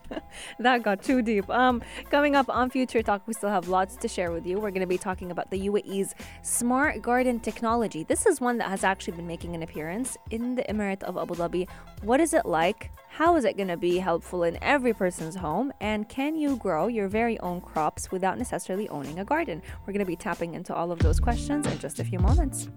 that 0.58 0.82
got 0.82 1.02
too 1.02 1.22
deep. 1.22 1.48
Um, 1.50 1.82
coming 2.10 2.36
up 2.36 2.48
on 2.48 2.70
Future 2.70 3.02
Talk, 3.02 3.26
we 3.26 3.32
still 3.32 3.48
have 3.48 3.68
lots 3.68 3.96
to 3.96 4.08
share 4.08 4.30
with 4.30 4.46
you. 4.46 4.56
We're 4.58 4.70
going 4.70 4.80
to 4.80 4.86
be 4.86 4.98
talking 4.98 5.30
about 5.30 5.50
the 5.50 5.68
UAE's 5.68 6.14
smart 6.42 7.02
garden 7.02 7.40
technology. 7.40 8.04
This 8.04 8.26
is 8.26 8.40
one 8.40 8.58
that 8.58 8.68
has 8.68 8.84
actually 8.84 9.16
been 9.16 9.26
making 9.26 9.54
an 9.54 9.62
appearance 9.62 10.16
in 10.30 10.54
the 10.54 10.62
Emirate 10.64 11.02
of 11.02 11.16
Abu 11.16 11.34
Dhabi. 11.34 11.68
What 12.02 12.20
is 12.20 12.34
it 12.34 12.46
like? 12.46 12.90
How 13.08 13.36
is 13.36 13.44
it 13.44 13.56
going 13.56 13.68
to 13.68 13.76
be 13.76 13.98
helpful 13.98 14.42
in 14.42 14.58
every 14.62 14.92
person's 14.92 15.36
home? 15.36 15.72
And 15.80 16.08
can 16.08 16.36
you 16.36 16.56
grow 16.56 16.86
your 16.86 17.08
very 17.08 17.38
own 17.40 17.60
crops 17.60 18.10
without 18.10 18.38
necessarily 18.38 18.88
owning 18.88 19.18
a 19.18 19.24
garden? 19.24 19.62
We're 19.80 19.92
going 19.92 20.00
to 20.00 20.04
be 20.04 20.16
tapping 20.16 20.54
into 20.54 20.74
all 20.74 20.92
of 20.92 20.98
those 20.98 21.20
questions 21.20 21.66
in 21.66 21.78
just 21.78 21.98
a 21.98 22.04
few 22.04 22.18
moments. 22.18 22.68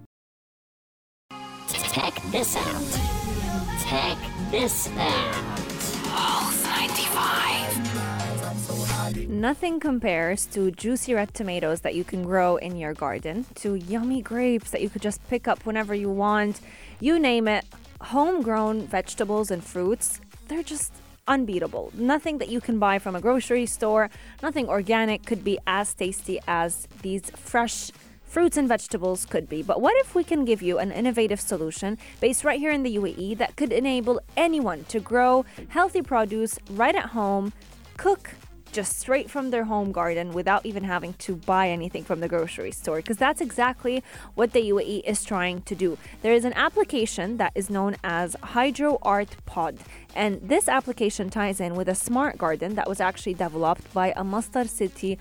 Check 1.67 2.21
this 2.31 2.55
out. 2.55 3.36
Check 3.85 4.17
this 4.51 4.89
out. 4.97 5.57
Nothing 9.27 9.79
compares 9.79 10.45
to 10.47 10.71
juicy 10.71 11.13
red 11.13 11.33
tomatoes 11.33 11.81
that 11.81 11.95
you 11.95 12.03
can 12.03 12.23
grow 12.23 12.57
in 12.57 12.75
your 12.75 12.93
garden, 12.93 13.45
to 13.55 13.75
yummy 13.75 14.21
grapes 14.21 14.71
that 14.71 14.81
you 14.81 14.89
could 14.89 15.01
just 15.01 15.25
pick 15.29 15.47
up 15.47 15.65
whenever 15.65 15.93
you 15.93 16.09
want. 16.09 16.59
You 16.99 17.19
name 17.19 17.47
it, 17.47 17.65
homegrown 18.01 18.87
vegetables 18.87 19.51
and 19.51 19.63
fruits, 19.63 20.19
they're 20.47 20.63
just 20.63 20.91
unbeatable. 21.27 21.91
Nothing 21.93 22.39
that 22.39 22.49
you 22.49 22.59
can 22.59 22.79
buy 22.79 22.99
from 22.99 23.15
a 23.15 23.21
grocery 23.21 23.65
store, 23.65 24.09
nothing 24.41 24.67
organic 24.67 25.25
could 25.25 25.43
be 25.43 25.59
as 25.67 25.93
tasty 25.93 26.39
as 26.47 26.87
these 27.01 27.29
fresh 27.31 27.91
fruits 28.27 28.57
and 28.57 28.67
vegetables 28.67 29.25
could 29.25 29.49
be. 29.49 29.63
But 29.63 29.81
what 29.81 29.95
if 29.97 30.13
we 30.13 30.23
can 30.23 30.45
give 30.45 30.61
you 30.61 30.77
an 30.77 30.91
innovative 30.91 31.41
solution 31.41 31.97
based 32.19 32.43
right 32.43 32.59
here 32.59 32.71
in 32.71 32.83
the 32.83 32.95
UAE 32.97 33.37
that 33.37 33.55
could 33.55 33.71
enable 33.71 34.19
anyone 34.35 34.83
to 34.85 34.99
grow 34.99 35.45
healthy 35.69 36.01
produce 36.01 36.59
right 36.69 36.95
at 36.95 37.07
home, 37.07 37.53
cook 37.95 38.35
just 38.71 38.99
straight 38.99 39.29
from 39.29 39.49
their 39.49 39.65
home 39.65 39.91
garden 39.91 40.33
without 40.33 40.65
even 40.65 40.83
having 40.83 41.13
to 41.13 41.35
buy 41.35 41.69
anything 41.69 42.03
from 42.03 42.19
the 42.19 42.27
grocery 42.27 42.71
store 42.71 42.97
because 42.97 43.17
that's 43.17 43.41
exactly 43.41 44.03
what 44.35 44.53
the 44.53 44.69
UAE 44.69 45.03
is 45.05 45.23
trying 45.23 45.61
to 45.63 45.75
do. 45.75 45.97
There 46.21 46.33
is 46.33 46.45
an 46.45 46.53
application 46.53 47.37
that 47.37 47.51
is 47.55 47.69
known 47.69 47.95
as 48.03 48.35
Hydro 48.43 48.99
Art 49.01 49.35
Pod 49.45 49.77
and 50.15 50.41
this 50.41 50.67
application 50.67 51.29
ties 51.29 51.59
in 51.59 51.75
with 51.75 51.87
a 51.89 51.95
smart 51.95 52.37
garden 52.37 52.75
that 52.75 52.87
was 52.87 52.99
actually 52.99 53.33
developed 53.33 53.93
by 53.93 54.13
a 54.15 54.23
Masdar 54.23 54.67
City 54.67 55.17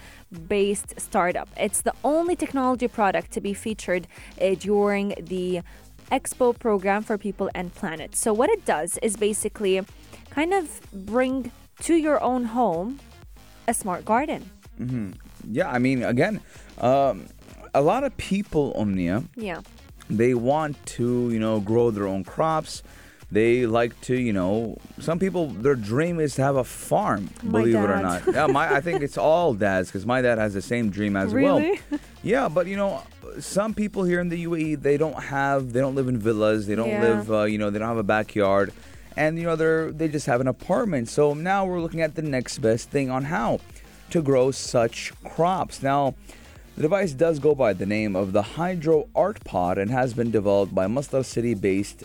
based 0.48 0.98
startup. 0.98 1.48
It's 1.56 1.80
the 1.82 1.94
only 2.04 2.36
technology 2.36 2.88
product 2.88 3.32
to 3.32 3.40
be 3.40 3.54
featured 3.54 4.06
uh, 4.40 4.54
during 4.54 5.14
the 5.18 5.62
Expo 6.10 6.56
program 6.58 7.02
for 7.02 7.18
People 7.18 7.50
and 7.54 7.74
Planet. 7.74 8.14
So 8.14 8.32
what 8.32 8.50
it 8.50 8.64
does 8.64 8.98
is 9.02 9.16
basically 9.16 9.82
kind 10.30 10.54
of 10.54 10.80
bring 10.92 11.50
to 11.80 11.94
your 11.94 12.22
own 12.22 12.44
home 12.44 13.00
a 13.68 13.74
smart 13.74 14.04
garden. 14.04 14.50
Yeah, 15.50 15.70
I 15.70 15.78
mean, 15.78 16.02
again, 16.02 16.40
um, 16.78 17.26
a 17.74 17.80
lot 17.80 18.04
of 18.04 18.16
people, 18.16 18.72
Omnia, 18.76 19.24
Yeah. 19.36 19.60
they 20.10 20.34
want 20.34 20.76
to, 20.96 21.30
you 21.30 21.38
know, 21.38 21.60
grow 21.60 21.90
their 21.90 22.06
own 22.06 22.24
crops. 22.24 22.82
They 23.32 23.66
like 23.66 23.98
to, 24.02 24.14
you 24.14 24.32
know, 24.32 24.76
some 25.00 25.18
people 25.18 25.48
their 25.48 25.74
dream 25.74 26.20
is 26.20 26.34
to 26.36 26.42
have 26.42 26.56
a 26.56 26.62
farm. 26.64 27.30
My 27.42 27.50
believe 27.60 27.74
it 27.74 27.78
or 27.78 27.86
dad. 27.88 28.02
not. 28.02 28.34
Yeah, 28.34 28.46
my 28.46 28.72
I 28.72 28.80
think 28.80 29.02
it's 29.02 29.18
all 29.18 29.52
dads 29.54 29.88
because 29.88 30.06
my 30.06 30.22
dad 30.22 30.38
has 30.38 30.54
the 30.54 30.62
same 30.62 30.90
dream 30.90 31.16
as 31.16 31.32
Really? 31.34 31.80
well. 31.90 32.00
Yeah, 32.22 32.48
but 32.48 32.66
you 32.66 32.76
know, 32.76 33.02
some 33.40 33.74
people 33.74 34.04
here 34.04 34.20
in 34.20 34.28
the 34.28 34.44
UAE 34.46 34.80
they 34.80 34.96
don't 34.96 35.18
have, 35.20 35.72
they 35.72 35.80
don't 35.80 35.94
live 35.96 36.06
in 36.08 36.18
villas, 36.18 36.66
they 36.68 36.74
don't 36.76 36.88
Yeah. 36.90 37.00
live, 37.02 37.32
uh, 37.32 37.42
you 37.44 37.58
know, 37.58 37.70
they 37.70 37.78
don't 37.80 37.88
have 37.88 37.98
a 37.98 38.02
backyard, 38.18 38.72
and 39.16 39.38
you 39.38 39.44
know 39.44 39.56
they're 39.56 39.90
they 39.90 40.08
just 40.08 40.26
have 40.26 40.40
an 40.40 40.48
apartment. 40.48 41.08
So 41.08 41.34
now 41.34 41.64
we're 41.64 41.80
looking 41.80 42.00
at 42.02 42.14
the 42.14 42.22
next 42.22 42.58
best 42.58 42.90
thing 42.90 43.10
on 43.10 43.24
how 43.24 43.60
to 44.10 44.22
grow 44.22 44.50
such 44.50 45.12
crops. 45.24 45.82
Now. 45.82 46.14
The 46.76 46.82
device 46.82 47.12
does 47.12 47.38
go 47.38 47.54
by 47.54 47.72
the 47.72 47.86
name 47.86 48.14
of 48.14 48.34
the 48.34 48.42
Hydro 48.42 49.08
Art 49.14 49.42
Pod 49.44 49.78
and 49.78 49.90
has 49.90 50.12
been 50.12 50.30
developed 50.30 50.74
by 50.74 50.86
Masdar 50.86 51.24
City 51.24 51.54
based 51.54 52.04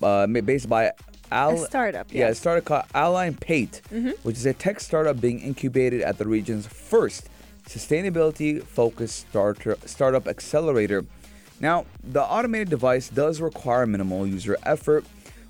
uh, 0.00 0.28
based 0.28 0.68
by 0.68 0.92
Al 1.32 1.54
A 1.54 1.66
startup, 1.66 2.06
Yeah, 2.12 2.26
a 2.26 2.28
yes. 2.28 2.38
startup 2.38 2.64
called 2.64 2.84
Align 2.94 3.34
Pate, 3.34 3.82
which 4.22 4.36
is 4.36 4.46
a 4.46 4.52
tech 4.52 4.78
startup 4.78 5.20
being 5.20 5.40
incubated 5.40 6.02
at 6.02 6.18
the 6.18 6.24
region's 6.28 6.68
first 6.68 7.28
sustainability 7.68 8.62
focused 8.62 9.26
starter, 9.28 9.76
startup 9.86 10.28
accelerator. 10.28 11.04
Now, 11.58 11.86
the 12.04 12.22
automated 12.22 12.70
device 12.70 13.08
does 13.08 13.40
require 13.40 13.86
minimal 13.86 14.24
user 14.24 14.56
effort 14.62 15.04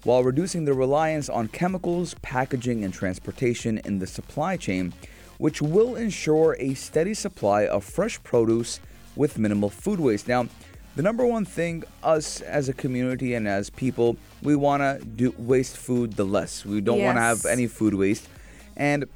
while 0.06 0.22
reducing 0.22 0.64
the 0.64 0.72
reliance 0.72 1.28
on 1.28 1.48
chemicals, 1.48 2.14
packaging, 2.22 2.84
and 2.84 2.94
transportation 2.94 3.78
in 3.78 3.98
the 3.98 4.06
supply 4.06 4.56
chain, 4.56 4.94
which 5.38 5.60
will 5.60 5.96
ensure 5.96 6.54
a 6.60 6.74
steady 6.74 7.12
supply 7.12 7.66
of 7.66 7.82
fresh 7.82 8.22
produce 8.22 8.78
with 9.16 9.36
minimal 9.36 9.68
food 9.68 9.98
waste. 9.98 10.28
Now, 10.28 10.46
the 10.94 11.02
number 11.02 11.26
one 11.26 11.44
thing 11.44 11.82
us 12.04 12.40
as 12.42 12.68
a 12.68 12.72
community 12.72 13.34
and 13.34 13.48
as 13.48 13.68
people, 13.68 14.16
we 14.42 14.54
want 14.54 14.80
to 14.80 15.04
do 15.04 15.34
waste 15.38 15.76
food 15.76 16.12
the 16.12 16.24
less. 16.24 16.64
We 16.64 16.80
don't 16.80 17.02
want 17.02 17.16
to 17.16 17.22
have 17.22 17.44
any 17.44 17.66
food 17.66 17.94
waste. 17.94 18.28
And 18.76 19.06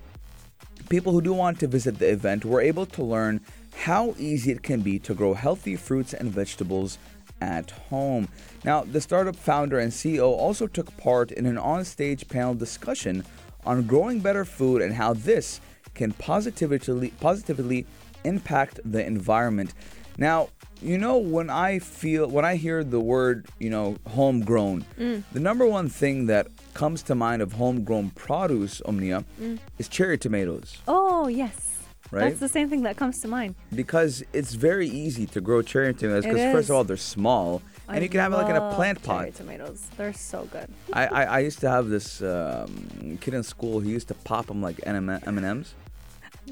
people 0.89 1.13
who 1.13 1.23
do 1.23 1.33
want 1.33 1.61
to 1.61 1.69
visit 1.69 2.01
the 2.01 2.11
event 2.11 2.45
were 2.45 2.61
able 2.61 2.87
to 2.87 3.05
learn 3.05 3.43
how 3.77 4.17
easy 4.19 4.51
it 4.51 4.65
can 4.65 4.81
be 4.81 4.99
to 4.99 5.15
grow 5.15 5.35
healthy 5.35 5.77
fruits 5.77 6.13
and 6.13 6.33
vegetables 6.33 6.99
at 7.41 7.71
home. 7.71 8.29
Now, 8.65 8.83
the 8.83 9.01
startup 9.01 9.37
founder 9.37 9.79
and 9.79 9.93
CEO 9.93 10.29
also 10.29 10.67
took 10.67 10.97
part 10.97 11.33
in 11.33 11.47
an 11.47 11.59
on-stage 11.59 12.29
panel 12.29 12.55
discussion 12.55 13.25
on 13.65 13.87
growing 13.87 14.21
better 14.21 14.45
food 14.45 14.83
and 14.83 14.95
how 14.95 15.15
this 15.15 15.61
can 15.95 16.13
positively 16.13 17.11
positively 17.21 17.87
impact 18.25 18.81
the 18.85 19.05
environment. 19.05 19.75
Now, 20.19 20.49
you 20.83 20.99
know 20.99 21.19
when 21.19 21.51
I 21.51 21.79
feel 21.79 22.29
when 22.29 22.45
I 22.45 22.57
hear 22.57 22.83
the 22.85 23.01
word, 23.01 23.47
you 23.59 23.71
know, 23.71 23.97
homegrown, 24.09 24.85
mm. 24.99 25.23
the 25.33 25.41
number 25.41 25.67
one 25.67 25.89
thing 25.89 26.27
that 26.27 26.49
comes 26.75 27.03
to 27.05 27.15
mind 27.15 27.43
of 27.43 27.53
homegrown 27.53 28.11
produce, 28.11 28.81
Omnia, 28.87 29.25
mm. 29.41 29.59
is 29.79 29.89
cherry 29.89 30.19
tomatoes, 30.19 30.79
Oh, 30.89 31.29
yes. 31.29 31.70
Right? 32.11 32.29
That's 32.29 32.41
the 32.41 32.49
same 32.49 32.69
thing 32.69 32.83
that 32.83 32.97
comes 32.97 33.21
to 33.21 33.29
mind. 33.29 33.55
because 33.75 34.23
it's 34.33 34.55
very 34.55 34.89
easy 34.89 35.27
to 35.27 35.41
grow 35.41 35.63
cherry 35.63 35.95
tomatoes 35.95 36.25
because 36.25 36.53
first 36.53 36.71
of 36.71 36.77
all 36.77 36.85
they're 36.85 36.97
small 36.97 37.63
and 37.89 37.99
I 37.99 38.01
you 38.03 38.09
can 38.09 38.21
have 38.21 38.33
it 38.33 38.37
like 38.37 38.49
in 38.51 38.57
a 38.57 38.75
plant 38.75 39.03
pot. 39.03 39.21
Cherry 39.23 39.33
tomatoes. 39.33 39.87
They're 39.97 40.13
so 40.13 40.49
good. 40.53 40.69
I, 40.93 41.07
I, 41.07 41.23
I 41.25 41.39
used 41.41 41.61
to 41.61 41.69
have 41.71 41.89
this 41.89 42.23
um, 42.23 43.19
kid 43.21 43.35
in 43.35 43.43
school. 43.43 43.81
He 43.81 43.91
used 43.91 44.09
to 44.09 44.15
pop 44.15 44.47
them 44.47 44.63
like 44.63 44.81
M 44.85 45.09
and 45.09 45.45
M's. 45.45 45.75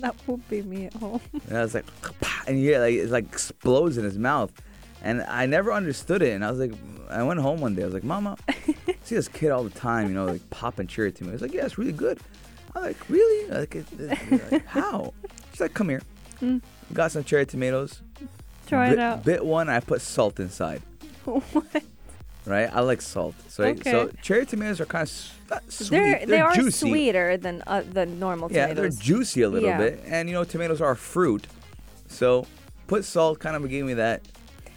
That 0.01 0.15
would 0.27 0.47
be 0.49 0.63
me 0.63 0.87
at 0.87 0.93
home. 0.95 1.21
And 1.49 1.59
I 1.59 1.63
was 1.63 1.75
like, 1.75 1.87
and 2.47 2.57
hear 2.59 2.79
like 2.81 2.95
it 2.95 3.09
like 3.11 3.25
explodes 3.25 3.97
in 3.99 4.05
his 4.05 4.19
mouth, 4.19 4.53
and 5.03 5.23
I 5.23 5.47
never 5.47 5.73
understood 5.73 6.23
it. 6.23 6.35
And 6.35 6.45
I 6.45 6.51
was 6.51 6.61
like, 6.61 6.73
I 7.11 7.23
went 7.23 7.41
home 7.41 7.61
one 7.61 7.75
day. 7.75 7.83
I 7.83 7.87
was 7.87 7.95
like, 7.95 8.05
Mama, 8.05 8.37
I 8.49 8.55
see 9.03 9.15
this 9.17 9.29
kid 9.29 9.51
all 9.51 9.65
the 9.65 9.71
time, 9.71 10.09
you 10.09 10.15
know, 10.15 10.27
like 10.27 10.49
popping 10.51 10.87
cherry 10.87 11.11
tomatoes. 11.11 11.41
Like, 11.43 11.55
yeah, 11.55 11.65
it's 11.65 11.79
really 11.79 11.93
good. 11.93 12.21
I'm 12.77 12.83
like, 12.83 13.09
really? 13.09 13.51
Like, 13.51 13.75
it, 13.77 13.87
it- 13.99 14.53
like, 14.53 14.67
how? 14.67 15.15
She's 15.59 15.63
like, 15.63 15.75
come 15.75 15.89
here. 15.89 16.03
Got 16.93 17.11
some 17.11 17.25
cherry 17.25 17.45
tomatoes. 17.45 18.01
Try 18.69 18.91
bit, 18.91 18.93
it 18.93 18.99
out. 19.01 19.25
Bit 19.25 19.45
one. 19.45 19.69
I 19.69 19.81
put 19.81 20.01
salt 20.01 20.39
inside. 20.39 20.83
what? 21.25 21.83
Right? 22.47 22.73
I 22.73 22.79
like 22.79 23.03
salt. 23.03 23.35
So, 23.49 23.75
so 23.83 24.09
cherry 24.23 24.47
tomatoes 24.47 24.81
are 24.81 24.87
kind 24.87 25.03
of 25.03 25.61
sweet. 25.69 25.91
They're, 25.91 26.27
they 26.27 26.41
are 26.41 26.55
juicy. 26.55 26.89
sweeter 26.89 27.37
than 27.39 27.65
uh, 27.67 27.83
the 27.91 28.07
normal 28.07 28.49
tomatoes. 28.49 28.69
Yeah, 28.69 28.75
they're 28.75 28.89
juicy 28.89 29.43
a 29.43 29.49
little 29.49 29.69
Yeah. 29.69 29.79
bit, 29.79 30.05
and 30.07 30.29
you 30.29 30.35
know 30.37 30.45
tomatoes 30.45 30.81
are 30.81 30.93
a 30.93 30.97
fruit, 30.97 31.49
so 32.07 32.47
put 32.87 33.05
salt. 33.05 33.41
Kind 33.41 33.57
of 33.57 33.69
gave 33.69 33.85
me 33.85 33.95
that 33.95 34.23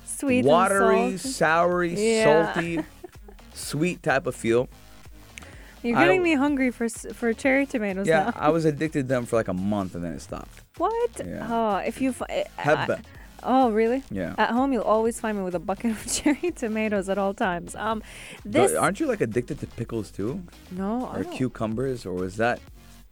Sweet 0.03 0.43
watery, 0.45 1.13
soury, 1.13 1.95
Yeah. 1.95 2.53
salty, 2.53 2.79
sweet 3.53 4.01
type 4.01 4.25
of 4.25 4.33
feel. 4.35 4.67
You're 5.83 5.95
I- 5.97 6.05
getting 6.05 6.23
me 6.23 6.33
hungry 6.33 6.71
for 6.71 6.89
for 6.89 7.33
cherry 7.33 7.67
tomatoes 7.67 8.07
Yeah, 8.07 8.23
now. 8.25 8.33
I 8.35 8.49
was 8.49 8.65
addicted 8.71 9.03
to 9.03 9.07
them 9.07 9.27
for 9.27 9.35
like 9.35 9.47
a 9.47 9.53
month, 9.53 9.93
and 9.93 10.03
then 10.03 10.13
it 10.13 10.21
stopped. 10.21 10.60
What? 10.77 11.11
Yeah. 11.25 11.47
Oh, 11.49 11.75
if 11.77 12.01
you. 12.01 12.13
Fi- 12.13 12.45
I- 12.57 12.61
Habba. 12.61 13.03
oh, 13.43 13.71
really? 13.71 14.03
Yeah. 14.09 14.35
At 14.37 14.51
home, 14.51 14.71
you'll 14.73 14.83
always 14.83 15.19
find 15.19 15.37
me 15.37 15.43
with 15.43 15.55
a 15.55 15.59
bucket 15.59 15.91
of 15.91 16.05
cherry 16.13 16.51
tomatoes 16.51 17.09
at 17.09 17.17
all 17.17 17.33
times. 17.33 17.75
Um, 17.75 18.01
But 18.43 18.51
this. 18.53 18.75
aren't 18.75 18.99
you 18.99 19.07
like 19.07 19.21
addicted 19.21 19.59
to 19.59 19.67
pickles 19.67 20.11
too, 20.11 20.43
no, 20.71 21.09
or 21.13 21.23
cucumbers, 21.23 22.05
or 22.05 22.13
was 22.13 22.37
that 22.37 22.59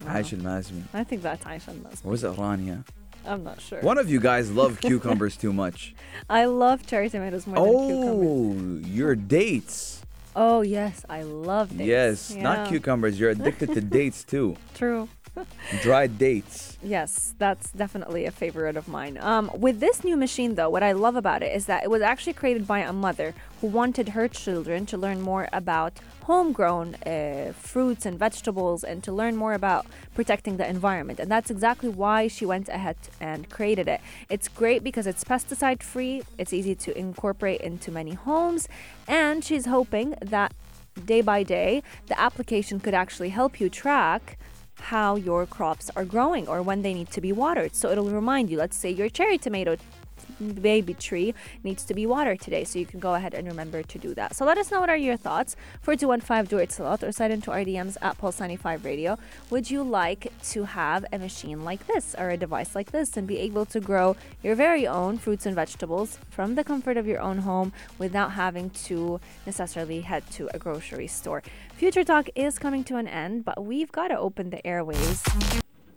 No. 0.01 0.07
Aisha 0.11 0.39
Nazmi, 0.39 0.83
I 0.93 1.03
think 1.03 1.21
that's 1.21 1.43
Aisha 1.43 1.73
Nazmi. 1.75 2.05
or 2.05 2.11
was 2.11 2.23
it 2.23 2.31
Rania? 2.33 2.85
I'm 3.25 3.43
not 3.43 3.59
sure. 3.59 3.81
One 3.81 3.97
of 3.97 4.09
you 4.09 4.19
guys 4.21 4.49
love 4.49 4.79
cucumbers 4.87 5.35
too 5.35 5.51
much. 5.51 5.93
I 6.29 6.45
love 6.45 6.87
cherry 6.87 7.09
tomatoes 7.09 7.45
more 7.45 7.57
than 7.57 7.87
cucumbers. 7.89 8.85
Oh, 8.85 8.87
your 8.89 9.13
dates. 9.15 10.01
Oh 10.35 10.61
yes, 10.61 11.03
I 11.09 11.23
love 11.23 11.69
dates. 11.77 11.87
Yes, 11.89 12.33
Yeah, 12.35 12.43
not 12.43 12.67
cucumbers. 12.69 13.19
You're 13.19 13.31
addicted 13.31 13.73
to 13.73 13.81
dates 13.97 14.23
too. 14.23 14.55
True. 14.73 15.09
Dried 15.81 16.17
dates. 16.17 16.77
Yes, 16.81 17.33
that's 17.37 17.71
definitely 17.71 18.25
a 18.25 18.31
favorite 18.31 18.77
of 18.77 18.87
mine. 18.87 19.17
Um, 19.19 19.51
with 19.53 19.79
this 19.79 20.03
new 20.03 20.15
machine, 20.15 20.55
though, 20.55 20.69
what 20.69 20.83
I 20.83 20.93
love 20.93 21.15
about 21.15 21.43
it 21.43 21.55
is 21.55 21.65
that 21.65 21.83
it 21.83 21.89
was 21.89 22.01
actually 22.01 22.33
created 22.33 22.67
by 22.67 22.79
a 22.79 22.93
mother 22.93 23.33
who 23.59 23.67
wanted 23.67 24.09
her 24.09 24.27
children 24.27 24.85
to 24.87 24.97
learn 24.97 25.21
more 25.21 25.49
about 25.51 25.93
homegrown 26.23 26.93
uh, 27.05 27.51
fruits 27.53 28.05
and 28.05 28.19
vegetables 28.19 28.83
and 28.83 29.03
to 29.03 29.11
learn 29.11 29.35
more 29.35 29.53
about 29.53 29.85
protecting 30.13 30.57
the 30.57 30.69
environment. 30.69 31.19
And 31.19 31.29
that's 31.29 31.49
exactly 31.49 31.89
why 31.89 32.27
she 32.27 32.45
went 32.45 32.69
ahead 32.69 32.97
and 33.19 33.49
created 33.49 33.87
it. 33.87 33.99
It's 34.29 34.47
great 34.47 34.83
because 34.83 35.07
it's 35.07 35.23
pesticide 35.23 35.81
free, 35.81 36.21
it's 36.37 36.53
easy 36.53 36.75
to 36.75 36.97
incorporate 36.97 37.61
into 37.61 37.91
many 37.91 38.13
homes, 38.13 38.67
and 39.07 39.43
she's 39.43 39.65
hoping 39.65 40.15
that 40.21 40.53
day 41.05 41.21
by 41.21 41.43
day, 41.43 41.81
the 42.07 42.19
application 42.19 42.79
could 42.79 42.93
actually 42.93 43.29
help 43.29 43.59
you 43.59 43.69
track 43.69 44.37
how 44.79 45.15
your 45.15 45.45
crops 45.45 45.89
are 45.95 46.05
growing 46.05 46.47
or 46.47 46.61
when 46.61 46.81
they 46.81 46.93
need 46.93 47.11
to 47.11 47.21
be 47.21 47.31
watered. 47.31 47.75
So 47.75 47.91
it'll 47.91 48.09
remind 48.09 48.49
you, 48.49 48.57
let's 48.57 48.77
say 48.77 48.89
your 48.89 49.09
cherry 49.09 49.37
tomato 49.37 49.77
baby 50.61 50.93
tree 50.93 51.33
needs 51.63 51.83
to 51.85 51.93
be 51.93 52.05
watered 52.05 52.39
today. 52.39 52.63
So 52.63 52.79
you 52.79 52.85
can 52.85 52.99
go 52.99 53.15
ahead 53.15 53.33
and 53.33 53.47
remember 53.47 53.83
to 53.83 53.97
do 53.97 54.13
that. 54.15 54.35
So 54.35 54.45
let 54.45 54.57
us 54.57 54.71
know 54.71 54.79
what 54.79 54.89
are 54.89 54.97
your 54.97 55.17
thoughts. 55.17 55.55
4215 55.81 56.49
do 56.49 56.57
it 56.57 56.71
slot 56.71 57.03
or 57.03 57.11
slide 57.11 57.31
into 57.31 57.51
our 57.51 57.63
DMs 57.63 57.97
at 58.01 58.17
Pulse 58.17 58.39
95 58.39 58.85
Radio. 58.85 59.17
Would 59.49 59.69
you 59.69 59.83
like 59.83 60.31
to 60.51 60.63
have 60.63 61.05
a 61.11 61.19
machine 61.19 61.63
like 61.63 61.85
this 61.87 62.15
or 62.17 62.29
a 62.29 62.37
device 62.37 62.75
like 62.75 62.91
this 62.91 63.17
and 63.17 63.27
be 63.27 63.37
able 63.37 63.65
to 63.67 63.79
grow 63.79 64.15
your 64.43 64.55
very 64.55 64.87
own 64.87 65.17
fruits 65.17 65.45
and 65.45 65.55
vegetables 65.55 66.17
from 66.29 66.55
the 66.55 66.63
comfort 66.63 66.97
of 66.97 67.07
your 67.07 67.19
own 67.19 67.39
home 67.39 67.73
without 67.97 68.31
having 68.33 68.69
to 68.71 69.19
necessarily 69.45 70.01
head 70.01 70.23
to 70.31 70.49
a 70.53 70.59
grocery 70.59 71.07
store? 71.07 71.43
Future 71.75 72.03
Talk 72.03 72.29
is 72.35 72.59
coming 72.59 72.83
to 72.85 72.97
an 72.97 73.07
end, 73.07 73.45
but 73.45 73.63
we've 73.63 73.91
got 73.91 74.09
to 74.09 74.17
open 74.17 74.49
the 74.49 74.65
airways 74.65 75.23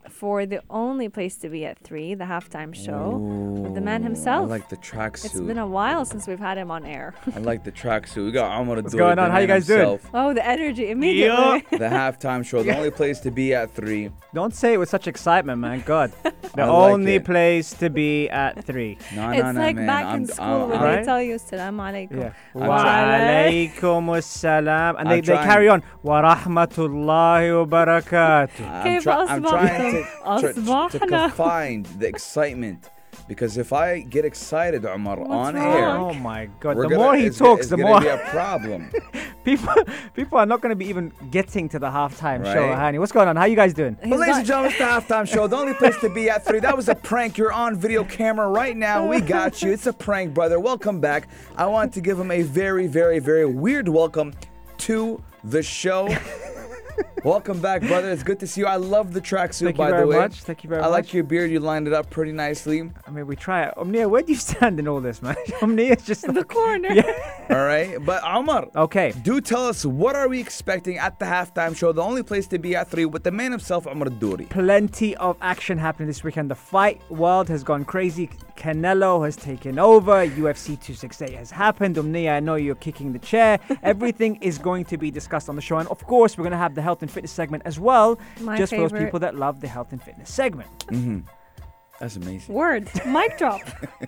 for 0.08 0.46
the 0.46 0.62
only 0.70 1.08
place 1.08 1.36
to 1.36 1.48
be 1.48 1.64
at 1.64 1.78
three, 1.78 2.14
the 2.14 2.24
halftime 2.24 2.74
show 2.74 3.14
Ooh, 3.14 3.60
with 3.62 3.74
the 3.74 3.80
man 3.80 4.02
himself. 4.02 4.46
I 4.46 4.50
like 4.50 4.68
the 4.68 4.76
tracksuit. 4.76 5.26
It's 5.26 5.40
been 5.40 5.58
a 5.58 5.66
while 5.66 6.04
since 6.04 6.26
we've 6.26 6.38
had 6.38 6.58
him 6.58 6.70
on 6.70 6.84
air. 6.84 7.14
I 7.34 7.38
like 7.38 7.64
the 7.64 7.72
tracksuit. 7.72 8.24
We 8.24 8.32
got 8.32 8.58
Omar 8.58 8.76
What's 8.76 8.94
going 8.94 9.18
on? 9.18 9.30
How 9.30 9.38
you 9.38 9.46
guys 9.46 9.66
himself. 9.66 10.02
doing? 10.02 10.12
Oh, 10.14 10.34
the 10.34 10.46
energy 10.46 10.90
immediately. 10.90 11.64
The 11.70 11.88
halftime 11.88 12.44
show, 12.44 12.62
the 12.62 12.76
only 12.76 12.90
place 12.90 13.20
to 13.20 13.30
be 13.30 13.54
at 13.54 13.72
three. 13.74 14.10
Don't 14.34 14.54
say 14.54 14.74
it 14.74 14.78
with 14.78 14.88
such 14.88 15.06
excitement, 15.06 15.60
man. 15.60 15.82
God, 15.86 16.12
the 16.54 16.62
only 16.62 17.18
place 17.18 17.72
to 17.74 17.90
be 17.90 18.28
at 18.30 18.64
three. 18.64 18.98
No, 19.12 19.26
no, 19.26 19.32
it's 19.32 19.54
no, 19.54 19.60
like 19.60 19.76
man. 19.76 19.86
back 19.86 20.06
I'm, 20.06 20.20
in 20.22 20.26
school 20.26 20.44
I'm, 20.44 20.68
when 20.70 20.78
I'm, 20.78 20.96
they 20.96 21.04
tell 21.04 21.22
you 21.22 21.38
"Salam 21.38 21.76
alaikum." 21.76 22.16
Yeah. 22.16 22.32
Wa 22.54 22.84
alaikum 22.84 24.22
salam, 24.22 24.96
and 24.98 25.10
they, 25.10 25.20
they 25.20 25.34
carry 25.34 25.68
on. 25.68 25.82
Wa 26.02 26.22
rahmatullahi 26.22 27.68
wa 27.68 27.84
barakatuh. 27.84 29.28
I'm, 29.28 29.42
trying 29.42 29.91
to, 29.92 30.52
to, 30.92 31.08
to 31.08 31.28
find 31.30 31.86
the 31.86 32.06
excitement. 32.06 32.90
Because 33.28 33.56
if 33.56 33.72
I 33.72 34.00
get 34.00 34.24
excited, 34.24 34.84
Omar, 34.84 35.16
What's 35.16 35.30
on 35.30 35.54
wrong? 35.54 35.76
air, 35.76 35.88
oh 35.88 36.12
my 36.14 36.46
god, 36.60 36.76
the 36.76 36.82
gonna, 36.82 36.96
more 36.96 37.16
he 37.16 37.30
talks, 37.30 37.68
the 37.68 37.76
more 37.76 38.00
be 38.00 38.08
a 38.08 38.18
problem. 38.30 38.90
people, 39.44 39.74
people 40.14 40.38
are 40.38 40.46
not 40.46 40.60
gonna 40.60 40.74
be 40.74 40.86
even 40.86 41.12
getting 41.30 41.68
to 41.70 41.78
the 41.78 41.86
halftime 41.86 42.42
right. 42.42 42.52
show, 42.52 42.74
honey. 42.74 42.98
What's 42.98 43.12
going 43.12 43.28
on? 43.28 43.36
How 43.36 43.44
you 43.44 43.56
guys 43.56 43.74
doing? 43.74 43.96
Well, 44.04 44.18
ladies 44.18 44.38
and 44.38 44.46
gentlemen, 44.46 44.70
it's 44.70 44.78
the 44.78 44.84
halftime 44.84 45.28
show. 45.28 45.46
The 45.46 45.56
only 45.56 45.74
place 45.74 45.98
to 46.00 46.08
be 46.08 46.30
at 46.30 46.44
three. 46.44 46.60
That 46.60 46.76
was 46.76 46.88
a 46.88 46.94
prank. 46.94 47.38
You're 47.38 47.52
on 47.52 47.76
video 47.76 48.02
camera 48.04 48.48
right 48.48 48.76
now. 48.76 49.06
We 49.06 49.20
got 49.20 49.62
you. 49.62 49.72
It's 49.72 49.86
a 49.86 49.92
prank, 49.92 50.34
brother. 50.34 50.58
Welcome 50.58 51.00
back. 51.00 51.28
I 51.56 51.66
want 51.66 51.92
to 51.94 52.00
give 52.00 52.18
him 52.18 52.30
a 52.30 52.42
very, 52.42 52.86
very, 52.86 53.18
very 53.18 53.46
weird 53.46 53.88
welcome 53.88 54.34
to 54.78 55.22
the 55.44 55.62
show 55.62 56.08
welcome 57.24 57.60
back, 57.60 57.82
brother. 57.82 58.10
It's 58.10 58.22
good 58.22 58.40
to 58.40 58.46
see 58.46 58.60
you. 58.62 58.66
I 58.66 58.76
love 58.76 59.12
the 59.12 59.20
tracksuit, 59.20 59.64
Thank 59.64 59.76
you 59.78 59.84
by 59.84 59.90
very 59.90 60.02
the 60.02 60.06
way. 60.08 60.18
much. 60.18 60.42
Thank 60.42 60.64
you 60.64 60.68
very 60.68 60.80
much. 60.80 60.88
I 60.88 60.90
like 60.90 61.12
your 61.14 61.24
beard. 61.24 61.50
You 61.50 61.60
lined 61.60 61.86
it 61.86 61.92
up 61.92 62.10
pretty 62.10 62.32
nicely. 62.32 62.90
I 63.06 63.10
mean, 63.10 63.26
we 63.26 63.36
try 63.36 63.64
it. 63.64 63.74
Omnia, 63.76 64.08
where 64.08 64.22
do 64.22 64.32
you 64.32 64.38
stand 64.38 64.78
in 64.78 64.88
all 64.88 65.00
this, 65.00 65.22
man? 65.22 65.36
Omnia's 65.62 66.04
just 66.04 66.24
In 66.24 66.34
the 66.34 66.40
like, 66.40 66.48
corner. 66.48 66.88
All 67.50 67.64
right, 67.64 67.96
but 68.04 68.22
Omar. 68.24 68.68
okay. 68.76 69.12
Do 69.22 69.40
tell 69.40 69.66
us 69.66 69.84
what 69.84 70.16
are 70.16 70.28
we 70.28 70.40
expecting 70.40 70.98
at 70.98 71.18
the 71.18 71.24
halftime 71.26 71.76
show? 71.76 71.92
The 71.92 72.02
only 72.02 72.22
place 72.22 72.46
to 72.48 72.58
be 72.58 72.74
at 72.76 72.88
three 72.88 73.04
with 73.04 73.24
the 73.24 73.30
man 73.30 73.50
himself, 73.52 73.86
Omar 73.86 74.08
Douri. 74.08 74.48
Plenty 74.48 75.16
of 75.16 75.36
action 75.42 75.78
happening 75.78 76.06
this 76.08 76.24
weekend. 76.24 76.50
The 76.50 76.54
fight 76.54 77.00
world 77.10 77.48
has 77.48 77.62
gone 77.62 77.84
crazy. 77.84 78.30
Canelo 78.56 79.24
has 79.24 79.34
taken 79.34 79.78
over. 79.78 80.26
UFC 80.26 80.66
268 80.80 81.32
has 81.34 81.50
happened. 81.50 81.98
Omnia, 81.98 82.34
I 82.36 82.40
know 82.40 82.54
you're 82.54 82.74
kicking 82.76 83.12
the 83.12 83.18
chair. 83.18 83.58
Everything 83.82 84.36
is 84.36 84.58
going 84.58 84.84
to 84.86 84.96
be 84.96 85.10
discussed 85.10 85.48
on 85.48 85.56
the 85.56 85.62
show. 85.62 85.78
And 85.78 85.88
of 85.88 86.04
course, 86.06 86.36
we're 86.38 86.44
going 86.44 86.52
to 86.52 86.58
have 86.58 86.74
the 86.74 86.82
health 86.82 87.02
and 87.02 87.10
fitness 87.12 87.32
segment 87.32 87.62
as 87.66 87.78
well. 87.78 88.18
My 88.40 88.56
just 88.56 88.72
for 88.72 88.88
those 88.88 88.92
people 88.92 89.20
that 89.20 89.36
love 89.36 89.60
the 89.60 89.68
health 89.68 89.92
and 89.92 90.02
fitness 90.02 90.32
segment. 90.32 90.70
Mm-hmm. 90.86 91.20
That's 92.02 92.16
amazing. 92.16 92.52
Word. 92.52 92.90
Mic 93.06 93.38
drop. 93.38 93.60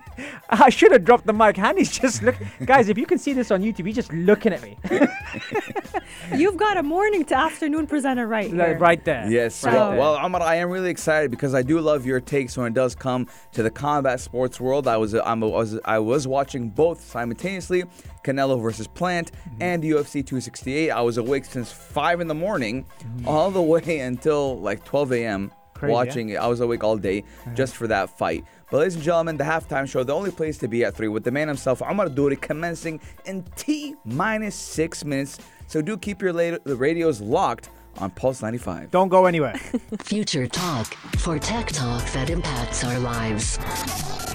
I 0.51 0.69
should 0.69 0.91
have 0.91 1.05
dropped 1.05 1.27
the 1.27 1.33
mic. 1.33 1.55
Hani's 1.55 1.97
just 1.97 2.25
look. 2.25 2.35
Guys, 2.65 2.89
if 2.89 2.99
you 2.99 3.07
can 3.07 3.19
see 3.19 3.33
this 3.33 3.53
on 3.53 3.63
YouTube, 3.63 3.87
he's 3.87 3.95
just 3.95 4.13
looking 4.13 4.53
at 4.53 4.61
me. 4.63 4.77
You've 6.35 6.57
got 6.57 6.77
a 6.77 6.83
morning 6.83 7.25
to 7.27 7.37
afternoon 7.37 7.87
presenter 7.87 8.27
right 8.27 8.49
here. 8.51 8.57
Like, 8.73 8.81
right 8.81 9.05
there. 9.05 9.31
Yes. 9.31 9.63
Right 9.63 9.75
well, 9.75 9.91
there. 9.91 9.99
well, 10.01 10.17
Omar, 10.17 10.43
I 10.43 10.57
am 10.57 10.71
really 10.71 10.91
excited 10.91 11.31
because 11.31 11.55
I 11.55 11.63
do 11.63 11.79
love 11.79 12.05
your 12.05 12.19
takes 12.19 12.57
when 12.57 12.67
it 12.67 12.75
does 12.75 12.97
come 12.97 13.29
to 13.53 13.63
the 13.63 13.71
combat 13.71 14.19
sports 14.19 14.61
world. 14.61 14.89
I 14.89 14.97
was 14.97 15.15
I'm, 15.15 15.45
I 15.45 15.47
was 15.47 15.79
I 15.85 16.01
was 16.01 16.27
watching 16.27 16.71
both 16.71 17.01
simultaneously, 17.01 17.85
Canelo 18.25 18.61
versus 18.61 18.89
Plant 18.89 19.31
Mm-hmm. 19.35 19.63
and 19.63 19.83
UFC 19.85 20.15
268. 20.27 20.91
I 20.91 21.01
was 21.01 21.17
awake 21.17 21.45
since 21.45 21.71
five 21.71 22.21
in 22.21 22.27
the 22.27 22.35
morning, 22.35 22.87
all 23.25 23.53
the 23.53 23.63
way 23.63 24.01
until 24.01 24.59
like 24.59 24.85
12 24.85 25.13
a.m. 25.13 25.53
Crazy, 25.75 25.91
yeah. 25.91 25.95
watching. 25.95 26.39
I 26.39 26.47
was 26.47 26.61
awake 26.61 26.83
all 26.85 26.97
day 26.97 27.21
uh-huh. 27.21 27.55
just 27.55 27.77
for 27.77 27.87
that 27.89 28.11
fight. 28.11 28.45
But 28.71 28.79
ladies 28.79 28.95
and 28.95 29.05
gentlemen, 29.05 29.37
the 29.37 29.45
halftime 29.45 29.89
show, 29.89 30.03
the 30.03 30.15
only 30.15 30.31
place 30.31 30.59
to 30.59 30.69
be 30.69 30.85
at 30.85 30.95
three, 30.95 31.09
with 31.09 31.25
the 31.25 31.31
man 31.31 31.49
himself, 31.49 31.83
Omar 31.83 32.09
Duri, 32.09 32.37
commencing 32.37 33.01
in 33.27 33.45
T 33.57 33.95
minus 34.05 34.55
six 34.55 35.05
minutes. 35.05 35.39
So 35.67 35.83
do 35.83 35.97
keep 35.97 36.23
your 36.23 36.33
la- 36.33 36.59
the 36.65 36.77
radios 36.77 37.21
locked 37.21 37.69
on 37.99 38.11
Pulse 38.11 38.43
95. 38.43 38.91
Don't 38.91 39.09
go 39.09 39.27
anywhere. 39.27 39.55
Future 40.03 40.47
Talk 40.47 40.93
for 41.19 41.39
tech 41.39 41.69
talk 41.69 42.05
that 42.13 42.31
impacts 42.31 42.85
our 42.85 42.99
lives. 42.99 43.59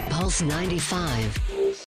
Pulse 0.10 0.42
95. 0.42 1.59